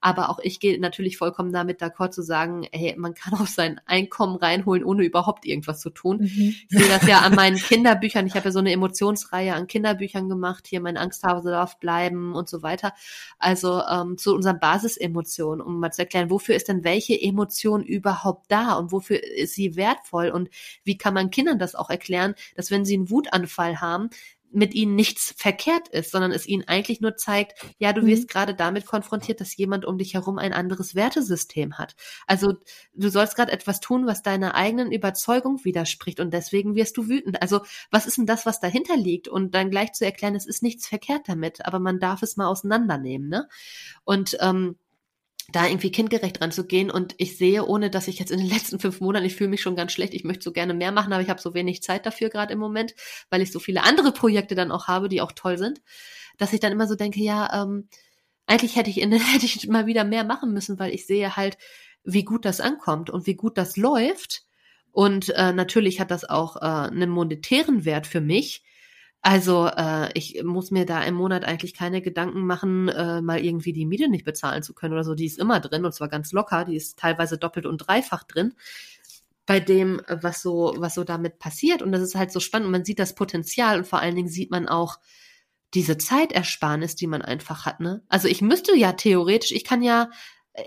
[0.05, 3.81] Aber auch ich gehe natürlich vollkommen damit d'accord zu sagen, hey, man kann auch sein
[3.87, 6.19] Einkommen reinholen, ohne überhaupt irgendwas zu tun.
[6.19, 6.55] Mhm.
[6.69, 8.27] Ich sehe das ja an meinen Kinderbüchern.
[8.27, 10.67] Ich habe ja so eine Emotionsreihe an Kinderbüchern gemacht.
[10.67, 12.93] Hier mein Angsthase darf bleiben und so weiter.
[13.39, 18.53] Also ähm, zu unseren Basisemotionen, um mal zu erklären, wofür ist denn welche Emotion überhaupt
[18.53, 20.51] da und wofür ist sie wertvoll und
[20.85, 24.11] wie kann man Kindern das auch erklären, dass wenn sie einen Wutanfall haben,
[24.55, 28.27] mit ihnen nichts verkehrt ist, sondern es ihnen eigentlich nur zeigt, ja, du wirst mhm.
[28.29, 31.97] gerade damit konfrontiert, dass jemand um dich herum ein anderes Wertesystem hat.
[32.27, 32.55] Also
[32.95, 37.43] du sollst gerade etwas tun, was deiner eigenen Überzeugung widerspricht und deswegen wirst du wütend.
[37.43, 39.29] Also was ist denn das, was dahinter liegt?
[39.29, 42.47] Und dann gleich zu erklären, es ist nichts verkehrt damit, aber man darf es mal
[42.47, 43.49] auseinandernehmen, ne?
[44.05, 44.77] Und ähm,
[45.53, 46.91] da irgendwie kindgerecht ranzugehen.
[46.91, 49.63] Und ich sehe, ohne dass ich jetzt in den letzten fünf Monaten, ich fühle mich
[49.63, 52.07] schon ganz schlecht, ich möchte so gerne mehr machen, aber ich habe so wenig Zeit
[52.07, 52.95] dafür gerade im Moment,
[53.31, 55.83] weil ich so viele andere Projekte dann auch habe, die auch toll sind,
[56.39, 57.89] dass ich dann immer so denke, ja, ähm,
[58.47, 61.59] eigentlich hätte ich, in, hätte ich mal wieder mehr machen müssen, weil ich sehe halt,
[62.05, 64.45] wie gut das ankommt und wie gut das läuft.
[64.93, 68.63] Und äh, natürlich hat das auch äh, einen monetären Wert für mich.
[69.27, 73.73] Also äh, ich muss mir da im Monat eigentlich keine Gedanken machen, äh, mal irgendwie
[73.73, 75.15] die Miete nicht bezahlen zu können oder so.
[75.15, 76.67] Die ist immer drin und zwar ganz locker.
[76.67, 78.53] Die ist teilweise doppelt und dreifach drin
[79.47, 81.81] bei dem, was so, was so damit passiert.
[81.81, 82.67] Und das ist halt so spannend.
[82.67, 84.99] Und man sieht das Potenzial und vor allen Dingen sieht man auch
[85.73, 87.81] diese Zeitersparnis, die man einfach hat.
[87.81, 88.03] Ne?
[88.11, 90.11] Also ich müsste ja theoretisch, ich kann ja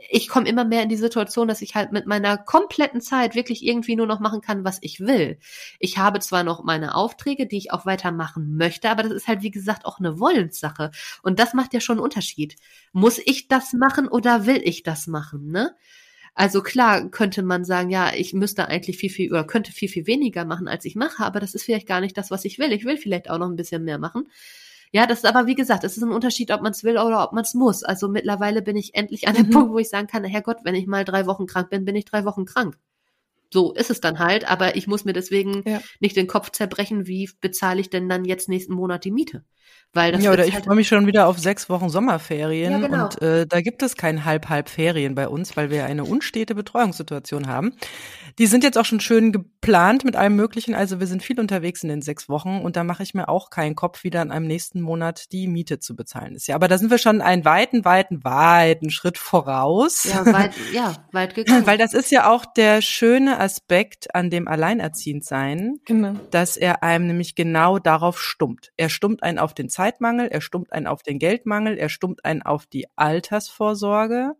[0.09, 3.65] ich komme immer mehr in die Situation, dass ich halt mit meiner kompletten Zeit wirklich
[3.65, 5.39] irgendwie nur noch machen kann, was ich will.
[5.79, 9.43] Ich habe zwar noch meine Aufträge, die ich auch weitermachen möchte, aber das ist halt,
[9.43, 10.91] wie gesagt, auch eine Wollenssache.
[11.23, 12.55] Und das macht ja schon einen Unterschied.
[12.91, 15.75] Muss ich das machen oder will ich das machen, ne?
[16.35, 20.05] Also klar könnte man sagen, ja, ich müsste eigentlich viel, viel oder könnte viel, viel
[20.05, 22.71] weniger machen, als ich mache, aber das ist vielleicht gar nicht das, was ich will.
[22.73, 24.27] Ich will vielleicht auch noch ein bisschen mehr machen.
[24.91, 27.23] Ja, das ist aber wie gesagt, es ist ein Unterschied, ob man es will oder
[27.23, 27.83] ob man es muss.
[27.83, 29.51] Also mittlerweile bin ich endlich an dem mhm.
[29.51, 32.05] Punkt, wo ich sagen kann, Herrgott, wenn ich mal drei Wochen krank bin, bin ich
[32.05, 32.77] drei Wochen krank.
[33.51, 35.81] So ist es dann halt, aber ich muss mir deswegen ja.
[35.99, 39.45] nicht den Kopf zerbrechen, wie bezahle ich denn dann jetzt nächsten Monat die Miete?
[39.93, 42.87] Weil das ja, oder ich halt freue mich schon wieder auf sechs Wochen Sommerferien ja,
[42.87, 43.05] genau.
[43.05, 47.73] und äh, da gibt es kein Halb-Halb-Ferien bei uns, weil wir eine unstete Betreuungssituation haben.
[48.37, 50.75] Die sind jetzt auch schon schön geplant mit allem Möglichen.
[50.75, 53.49] Also wir sind viel unterwegs in den sechs Wochen und da mache ich mir auch
[53.49, 56.47] keinen Kopf, wieder in einem nächsten Monat die Miete zu bezahlen ist.
[56.47, 60.03] Ja, aber da sind wir schon einen weiten, weiten, weiten Schritt voraus.
[60.03, 61.65] Ja, weit, ja, weit gekommen.
[61.65, 66.13] Weil das ist ja auch der schöne Aspekt an dem Alleinerziehendsein, genau.
[66.29, 68.71] dass er einem nämlich genau darauf stummt.
[68.77, 72.41] Er stummt einen auf den Zeitmangel, er stummt einen auf den Geldmangel, er stummt einen
[72.41, 74.35] auf die Altersvorsorge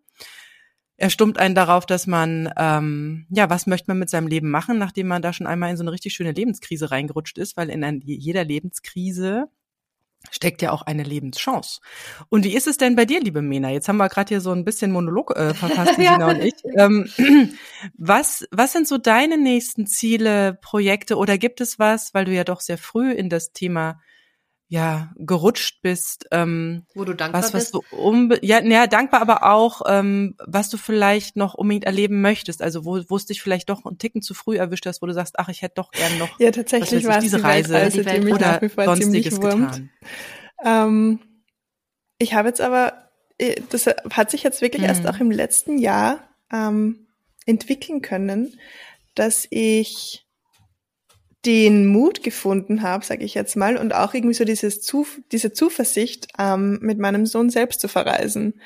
[1.00, 4.78] er stummt einen darauf, dass man, ähm, ja, was möchte man mit seinem Leben machen,
[4.78, 7.84] nachdem man da schon einmal in so eine richtig schöne Lebenskrise reingerutscht ist, weil in
[7.84, 9.46] ein, jeder Lebenskrise
[10.32, 11.78] steckt ja auch eine Lebenschance.
[12.30, 13.70] Und wie ist es denn bei dir, liebe Mena?
[13.70, 16.28] Jetzt haben wir gerade hier so ein bisschen Monolog äh, verfasst, Sina ja.
[16.30, 16.54] und ich.
[16.76, 17.08] Ähm,
[17.96, 22.42] was, was sind so deine nächsten Ziele, Projekte oder gibt es was, weil du ja
[22.42, 24.00] doch sehr früh in das Thema
[24.68, 27.74] ja gerutscht bist, ähm, wo du dankbar was, was bist.
[27.74, 32.60] Du ja, ja, dankbar, aber auch ähm, was du vielleicht noch unbedingt erleben möchtest.
[32.60, 35.14] Also wo, wo es dich vielleicht doch einen Ticken zu früh erwischt hast, wo du
[35.14, 38.20] sagst, ach, ich hätte doch gern noch ja tatsächlich war diese die Reise, Reise die
[38.20, 39.90] mich oder nach wie vor sonstiges getan.
[40.62, 41.20] Ähm,
[42.18, 44.88] ich habe jetzt aber, äh, das hat sich jetzt wirklich hm.
[44.88, 47.06] erst auch im letzten Jahr ähm,
[47.46, 48.58] entwickeln können,
[49.14, 50.27] dass ich
[51.46, 55.52] den Mut gefunden habe, sage ich jetzt mal, und auch irgendwie so dieses Zu diese
[55.52, 58.60] Zuversicht, ähm, mit meinem Sohn selbst zu verreisen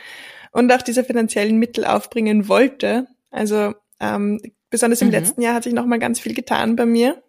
[0.53, 3.07] und auch diese finanziellen Mittel aufbringen wollte.
[3.31, 5.15] Also ähm, besonders im mhm.
[5.15, 7.23] letzten Jahr hat sich noch mal ganz viel getan bei mir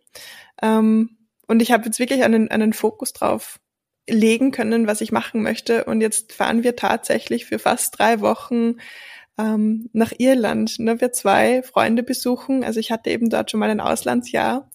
[0.61, 1.17] ähm,
[1.47, 3.59] und ich habe jetzt wirklich einen, einen Fokus drauf
[4.09, 5.85] legen können, was ich machen möchte.
[5.85, 8.77] Und jetzt fahren wir tatsächlich für fast drei Wochen
[9.37, 10.79] ähm, nach Irland.
[10.79, 12.63] Ne, wir zwei Freunde besuchen.
[12.63, 14.69] Also ich hatte eben dort schon mal ein Auslandsjahr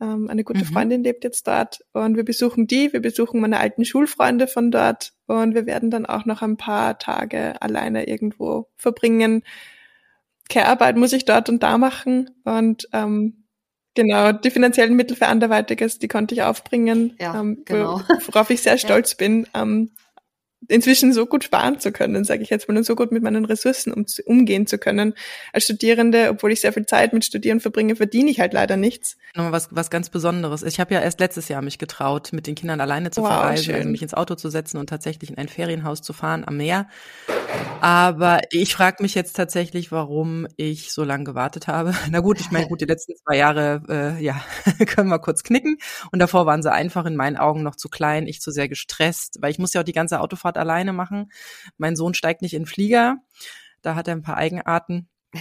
[0.00, 0.66] ähm, eine gute mhm.
[0.66, 5.12] Freundin lebt jetzt dort und wir besuchen die, wir besuchen meine alten Schulfreunde von dort
[5.26, 9.42] und wir werden dann auch noch ein paar Tage alleine irgendwo verbringen.
[10.48, 13.44] Care-Arbeit muss ich dort und da machen und ähm,
[13.94, 18.00] genau, die finanziellen Mittel für Anderweitiges, die konnte ich aufbringen, ja, ähm, genau.
[18.26, 19.16] worauf ich sehr stolz ja.
[19.18, 19.46] bin.
[19.54, 19.90] Ähm,
[20.68, 23.44] inzwischen so gut sparen zu können, sage ich jetzt mal, und so gut mit meinen
[23.44, 25.14] Ressourcen um, umgehen zu können.
[25.52, 29.16] Als Studierende, obwohl ich sehr viel Zeit mit Studieren verbringe, verdiene ich halt leider nichts.
[29.34, 30.62] Nochmal was, was ganz Besonderes.
[30.62, 33.74] Ich habe ja erst letztes Jahr mich getraut, mit den Kindern alleine zu wow, verreisen,
[33.74, 36.88] also mich ins Auto zu setzen und tatsächlich in ein Ferienhaus zu fahren am Meer.
[37.80, 41.94] Aber ich frage mich jetzt tatsächlich, warum ich so lange gewartet habe.
[42.10, 44.40] Na gut, ich meine, gut, die letzten zwei Jahre, äh, ja,
[44.86, 45.78] können wir kurz knicken.
[46.12, 49.38] Und davor waren sie einfach in meinen Augen noch zu klein, ich zu sehr gestresst,
[49.40, 51.30] weil ich muss ja auch die ganze Autofahrt alleine machen.
[51.76, 53.18] Mein Sohn steigt nicht in Flieger.
[53.82, 55.08] Da hat er ein paar Eigenarten.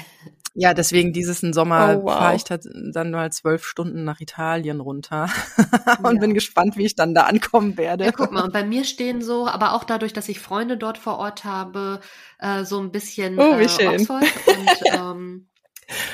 [0.56, 2.14] Ja, deswegen dieses Sommer oh, wow.
[2.14, 5.30] fahre ich dann mal zwölf Stunden nach Italien runter
[6.04, 6.20] und ja.
[6.20, 8.06] bin gespannt, wie ich dann da ankommen werde.
[8.06, 10.98] Ja, guck mal, und bei mir stehen so, aber auch dadurch, dass ich Freunde dort
[10.98, 12.02] vor Ort habe,
[12.40, 13.88] äh, so ein bisschen oh, wie äh, schön.
[13.88, 15.50] Oxford und ähm,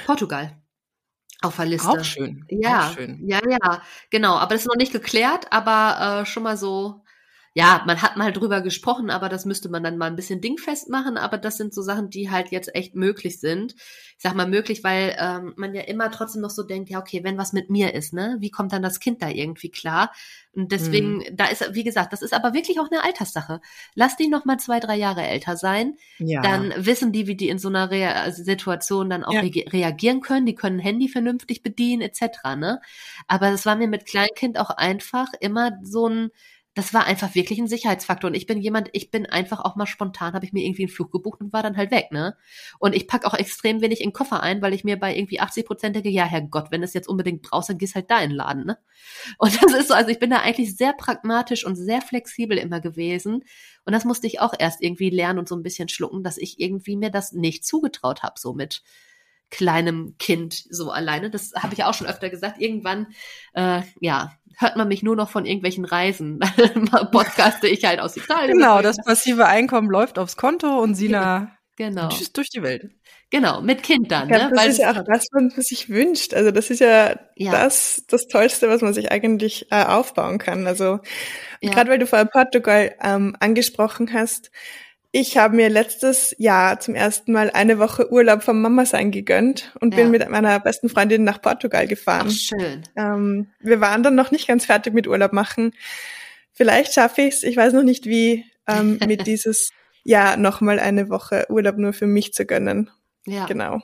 [0.06, 0.62] Portugal.
[1.42, 1.90] Auf der Liste.
[1.90, 2.46] Auch schön.
[2.50, 3.22] Ja, Auch schön.
[3.26, 4.36] ja, ja, genau.
[4.36, 7.05] Aber das ist noch nicht geklärt, aber äh, schon mal so
[7.58, 10.90] ja, man hat mal drüber gesprochen, aber das müsste man dann mal ein bisschen dingfest
[10.90, 11.16] machen.
[11.16, 13.76] Aber das sind so Sachen, die halt jetzt echt möglich sind.
[13.78, 17.24] Ich sag mal möglich, weil ähm, man ja immer trotzdem noch so denkt, ja, okay,
[17.24, 20.12] wenn was mit mir ist, ne, wie kommt dann das Kind da irgendwie klar?
[20.52, 21.24] Und deswegen, mhm.
[21.32, 23.62] da ist, wie gesagt, das ist aber wirklich auch eine Alterssache.
[23.94, 25.96] Lass die noch mal zwei, drei Jahre älter sein.
[26.18, 26.42] Ja.
[26.42, 29.40] Dann wissen die, wie die in so einer Re Situation dann auch ja.
[29.40, 30.46] re reagieren können.
[30.46, 32.56] Die können Handy vernünftig bedienen, etc.
[32.58, 32.82] Ne?
[33.28, 36.32] Aber es war mir mit Kleinkind auch einfach immer so ein
[36.76, 38.30] das war einfach wirklich ein Sicherheitsfaktor.
[38.30, 40.92] Und ich bin jemand, ich bin einfach auch mal spontan, habe ich mir irgendwie einen
[40.92, 42.36] Flug gebucht und war dann halt weg, ne?
[42.80, 45.66] Und ich pack auch extrem wenig in Koffer ein, weil ich mir bei irgendwie 80
[45.66, 48.32] Prozent denke, ja, Herrgott, wenn du es jetzt unbedingt brauchst, dann gehst halt da in
[48.32, 48.78] den Laden, ne?
[49.38, 52.82] Und das ist so, also ich bin da eigentlich sehr pragmatisch und sehr flexibel immer
[52.82, 53.46] gewesen.
[53.86, 56.60] Und das musste ich auch erst irgendwie lernen und so ein bisschen schlucken, dass ich
[56.60, 58.84] irgendwie mir das nicht zugetraut habe, so mit
[59.50, 61.30] kleinem Kind so alleine.
[61.30, 62.60] Das habe ich auch schon öfter gesagt.
[62.60, 63.08] Irgendwann,
[63.54, 66.40] äh, ja, hört man mich nur noch von irgendwelchen Reisen.
[67.12, 68.58] podcaste ich halt aus Italien.
[68.58, 72.10] Genau, das passive Einkommen läuft aufs Konto und Sina genau.
[72.10, 72.90] tschüss durch die Welt.
[73.32, 74.30] Genau, mit Kind dann.
[74.30, 74.50] Ja, ne?
[74.52, 76.34] Das Weil ist ja auch das, was man sich wünscht.
[76.34, 77.52] Also das ist ja, ja.
[77.52, 80.68] das das Tollste, was man sich eigentlich äh, aufbauen kann.
[80.68, 81.00] Also
[81.62, 81.72] ja.
[81.72, 84.52] gerade weil du vorher Portugal ähm, angesprochen hast,
[85.18, 89.72] ich habe mir letztes Jahr zum ersten Mal eine Woche Urlaub vom Mama sein gegönnt
[89.80, 90.02] und ja.
[90.02, 92.28] bin mit meiner besten Freundin nach Portugal gefahren.
[92.30, 92.84] Ach, schön.
[92.98, 95.72] Ähm, wir waren dann noch nicht ganz fertig mit Urlaub machen.
[96.52, 99.72] Vielleicht schaffe ich es, ich weiß noch nicht wie, ähm, mit dieses
[100.04, 102.90] Jahr nochmal eine Woche Urlaub nur für mich zu gönnen.
[103.26, 103.46] Ja.
[103.46, 103.80] Genau.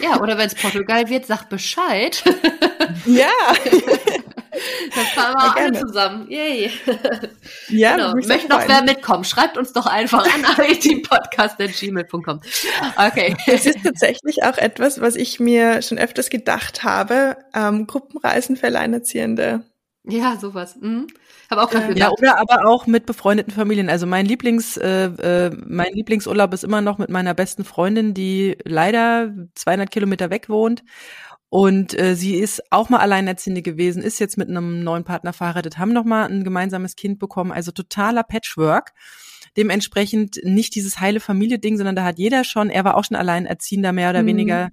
[0.00, 2.24] Ja, oder wenn es Portugal wird, sag Bescheid.
[3.06, 3.28] ja.
[4.94, 6.30] Dann fahren wir ja, alle zusammen.
[6.30, 6.70] Yay.
[7.68, 8.12] Ja, genau.
[8.14, 9.24] Möchte noch wer mitkommen?
[9.24, 12.40] Schreibt uns doch einfach an itpodcast.gmail.com.
[12.96, 13.36] Okay.
[13.46, 17.38] Es ist tatsächlich auch etwas, was ich mir schon öfters gedacht habe.
[17.54, 19.64] Ähm, Gruppenreisen für Alleinerziehende.
[20.04, 20.76] Ja, sowas.
[20.80, 21.06] Mhm.
[21.50, 22.00] Habe auch gerade gedacht.
[22.00, 23.88] Ja, oder aber auch mit befreundeten Familien.
[23.88, 28.56] Also mein Lieblings, äh, äh, mein Lieblingsurlaub ist immer noch mit meiner besten Freundin, die
[28.64, 30.82] leider 200 Kilometer weg wohnt.
[31.52, 35.76] Und äh, sie ist auch mal Alleinerziehende gewesen, ist jetzt mit einem neuen Partner verheiratet,
[35.76, 38.94] haben noch mal ein gemeinsames Kind bekommen, also totaler Patchwork.
[39.58, 43.92] Dementsprechend nicht dieses heile Familie-Ding, sondern da hat jeder schon, er war auch schon Alleinerziehender,
[43.92, 44.28] mehr oder mhm.
[44.28, 44.70] weniger.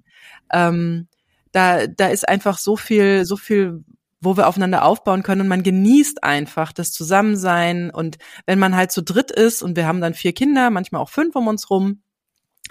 [0.50, 1.08] Ähm,
[1.52, 3.84] da, da ist einfach so viel, so viel
[4.22, 8.16] wo wir aufeinander aufbauen können und man genießt einfach das Zusammensein und
[8.46, 11.36] wenn man halt zu dritt ist und wir haben dann vier Kinder, manchmal auch fünf
[11.36, 12.02] um uns rum,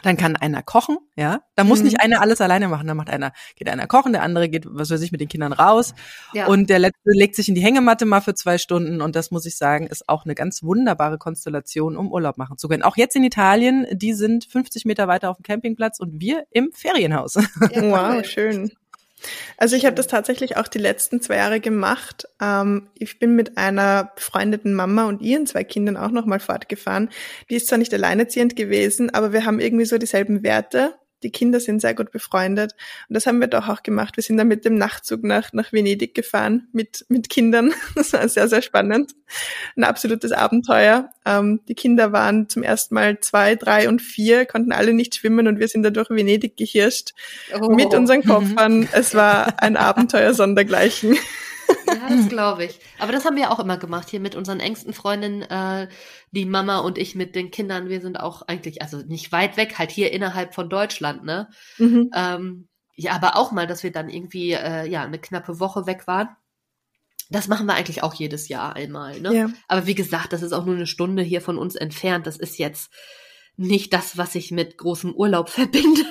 [0.04, 1.42] dann kann einer kochen, ja.
[1.56, 1.86] Da muss mhm.
[1.86, 2.88] nicht einer alles alleine machen.
[2.88, 5.54] Da macht einer, geht einer kochen, der andere geht, was weiß ich, mit den Kindern
[5.54, 5.94] raus.
[6.34, 6.48] Ja.
[6.48, 9.02] Und der letzte legt sich in die Hängematte mal für zwei Stunden.
[9.02, 12.68] Und das muss ich sagen, ist auch eine ganz wunderbare Konstellation, um Urlaub machen zu
[12.68, 12.84] können.
[12.84, 16.72] Auch jetzt in Italien, die sind 50 Meter weiter auf dem Campingplatz und wir im
[16.74, 17.36] Ferienhaus.
[17.72, 18.72] Ja, wow, schön.
[19.58, 22.28] Also ich habe das tatsächlich auch die letzten zwei Jahre gemacht.
[22.42, 27.10] Ähm, ich bin mit einer befreundeten Mama und ihren zwei Kindern auch nochmal fortgefahren.
[27.50, 31.60] Die ist zwar nicht alleinerziehend gewesen, aber wir haben irgendwie so dieselben Werte die Kinder
[31.60, 32.76] sind sehr gut befreundet.
[33.08, 34.16] Und das haben wir doch auch gemacht.
[34.18, 37.74] Wir sind dann mit dem Nachtzug nach, nach Venedig gefahren mit, mit Kindern.
[37.96, 39.14] Das war sehr, sehr spannend.
[39.76, 41.10] Ein absolutes Abenteuer.
[41.26, 45.48] Ähm, die Kinder waren zum ersten Mal zwei, drei und vier, konnten alle nicht schwimmen
[45.48, 47.12] und wir sind da durch Venedig gehirscht
[47.60, 47.70] oh.
[47.70, 48.88] mit unseren Koffern.
[48.94, 51.18] es war ein Abenteuer sondergleichen.
[51.88, 52.80] Ja, das glaube ich.
[53.00, 55.88] Aber das haben wir auch immer gemacht hier mit unseren engsten Freundinnen, äh,
[56.32, 57.90] die Mama und ich mit den Kindern.
[57.90, 61.50] Wir sind auch eigentlich, also nicht weit weg, halt hier innerhalb von Deutschland, ne?
[61.78, 62.12] Mhm.
[62.16, 66.06] Ähm, ja, aber auch mal, dass wir dann irgendwie äh, ja eine knappe Woche weg
[66.06, 66.30] waren.
[67.30, 69.34] Das machen wir eigentlich auch jedes Jahr einmal, ne?
[69.34, 69.50] Ja.
[69.68, 72.28] Aber wie gesagt, das ist auch nur eine Stunde hier von uns entfernt.
[72.28, 72.92] Das ist jetzt
[73.56, 76.06] nicht das, was ich mit großem Urlaub verbinde.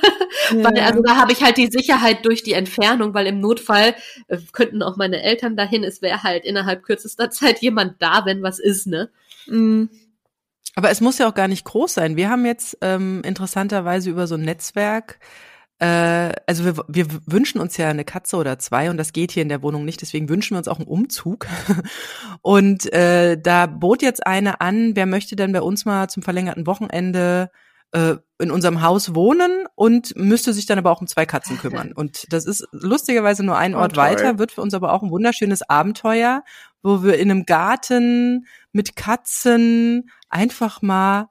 [0.50, 0.64] Ja.
[0.64, 3.94] weil, also da habe ich halt die Sicherheit durch die Entfernung, weil im Notfall
[4.28, 5.84] äh, könnten auch meine Eltern dahin.
[5.84, 9.10] Es wäre halt innerhalb kürzester Zeit jemand da, wenn was ist, ne?
[9.46, 9.90] Mhm.
[10.74, 12.16] Aber es muss ja auch gar nicht groß sein.
[12.16, 15.18] Wir haben jetzt ähm, interessanterweise über so ein Netzwerk
[15.80, 19.42] äh, also wir, wir wünschen uns ja eine Katze oder zwei und das geht hier
[19.42, 21.46] in der Wohnung nicht, deswegen wünschen wir uns auch einen Umzug.
[22.42, 26.66] Und äh, da bot jetzt eine an, wer möchte denn bei uns mal zum verlängerten
[26.66, 27.50] Wochenende
[27.92, 31.92] äh, in unserem Haus wohnen und müsste sich dann aber auch um zwei Katzen kümmern.
[31.92, 35.10] Und das ist lustigerweise nur ein oh, Ort weiter, wird für uns aber auch ein
[35.10, 36.44] wunderschönes Abenteuer,
[36.82, 41.28] wo wir in einem Garten mit Katzen einfach mal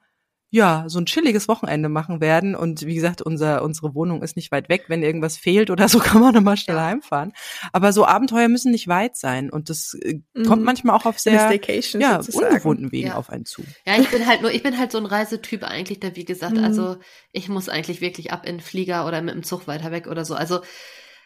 [0.58, 2.56] ja, so ein chilliges Wochenende machen werden.
[2.56, 4.86] Und wie gesagt, unser, unsere Wohnung ist nicht weit weg.
[4.88, 7.34] Wenn irgendwas fehlt oder so, kann man nochmal schnell heimfahren.
[7.72, 9.52] Aber so Abenteuer müssen nicht weit sein.
[9.52, 10.46] Und das äh, mhm.
[10.46, 13.16] kommt manchmal auch auf sehr ja, ungewohnten Wegen ja.
[13.16, 13.64] auf einen zu.
[13.86, 16.58] Ja, ich bin halt nur, ich bin halt so ein Reisetyp eigentlich, da wie gesagt,
[16.58, 16.64] mhm.
[16.64, 16.98] also
[17.32, 20.26] ich muss eigentlich wirklich ab in den Flieger oder mit dem Zug weiter weg oder
[20.26, 20.34] so.
[20.34, 20.62] Also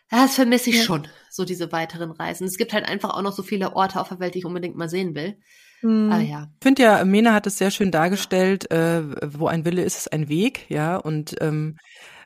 [0.09, 0.84] Das vermisse ich ja.
[0.84, 2.45] schon, so diese weiteren Reisen.
[2.45, 4.75] Es gibt halt einfach auch noch so viele Orte auf der Welt, die ich unbedingt
[4.75, 5.38] mal sehen will.
[5.82, 6.11] Mhm.
[6.11, 6.47] Ah, ja.
[6.59, 9.03] Ich finde ja, Mena hat es sehr schön dargestellt, äh,
[9.38, 10.97] wo ein Wille ist, ist ein Weg, ja.
[10.97, 11.77] Und ähm,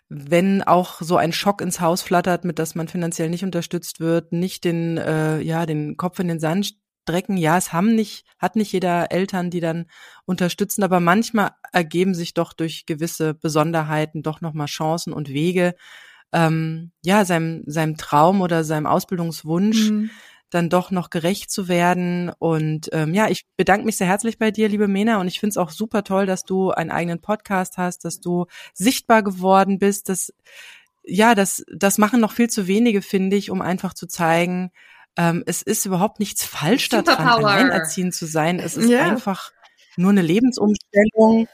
[0.10, 4.32] wenn auch so ein Schock ins Haus flattert, mit dass man finanziell nicht unterstützt wird,
[4.32, 6.76] nicht den, äh, ja, den Kopf in den Sand
[7.08, 7.38] strecken.
[7.38, 9.86] Ja, es haben nicht, hat nicht jeder Eltern, die dann
[10.26, 15.76] unterstützen, aber manchmal ergeben sich doch durch gewisse Besonderheiten doch nochmal Chancen und Wege,
[16.34, 20.10] ähm, ja, seinem, seinem Traum oder seinem Ausbildungswunsch mhm.
[20.56, 22.32] Dann doch noch gerecht zu werden.
[22.40, 25.52] Und ähm, ja, ich bedanke mich sehr herzlich bei dir, liebe Mena, und ich finde
[25.52, 30.10] es auch super toll, dass du einen eigenen Podcast hast, dass du sichtbar geworden bist.
[30.10, 30.34] Dass,
[31.04, 34.72] ja, das, das machen noch viel zu wenige, finde ich, um einfach zu zeigen,
[35.18, 38.60] ähm, es ist überhaupt nichts falsch daran, alleinerziehend zu sein.
[38.60, 39.04] Es ist ja.
[39.04, 39.52] einfach
[39.98, 41.48] nur eine Lebensumstellung.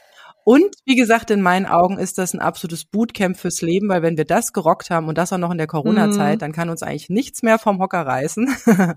[0.44, 4.16] Und wie gesagt, in meinen Augen ist das ein absolutes Bootcamp fürs Leben, weil wenn
[4.16, 6.40] wir das gerockt haben und das auch noch in der Corona-Zeit, mhm.
[6.40, 8.48] dann kann uns eigentlich nichts mehr vom Hocker reißen.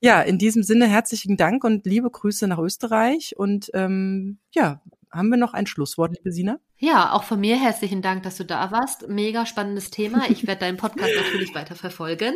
[0.00, 4.80] ja, in diesem Sinne herzlichen Dank und liebe Grüße nach Österreich und ähm, ja,
[5.10, 6.58] haben wir noch ein Schlusswort, liebe Sina?
[6.80, 9.08] Ja, auch von mir herzlichen Dank, dass du da warst.
[9.08, 10.30] Mega spannendes Thema.
[10.30, 12.34] Ich werde deinen Podcast natürlich weiter verfolgen.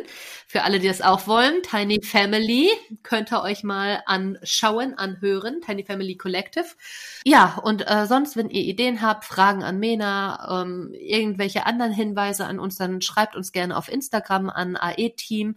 [0.48, 2.68] Für alle, die das auch wollen, Tiny Family
[3.04, 5.60] könnt ihr euch mal anschauen, anhören.
[5.60, 6.66] Tiny Family Collective.
[7.24, 12.44] Ja, und äh, sonst, wenn ihr Ideen habt, Fragen an Mena, ähm, irgendwelche anderen Hinweise
[12.46, 15.56] an uns, dann schreibt uns gerne auf Instagram an AE-Team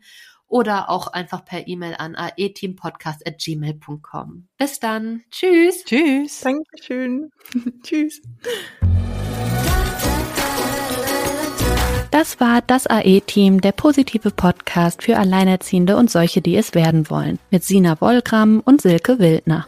[0.56, 4.48] oder auch einfach per E-Mail an aeteampodcast.gmail.com.
[4.58, 5.24] Bis dann.
[5.30, 5.84] Tschüss.
[5.84, 6.40] Tschüss.
[6.40, 7.30] Dankeschön.
[7.84, 8.22] Tschüss.
[12.10, 17.38] Das war das AE-Team, der positive Podcast für Alleinerziehende und solche, die es werden wollen,
[17.52, 19.68] mit Sina Wollgramm und Silke Wildner.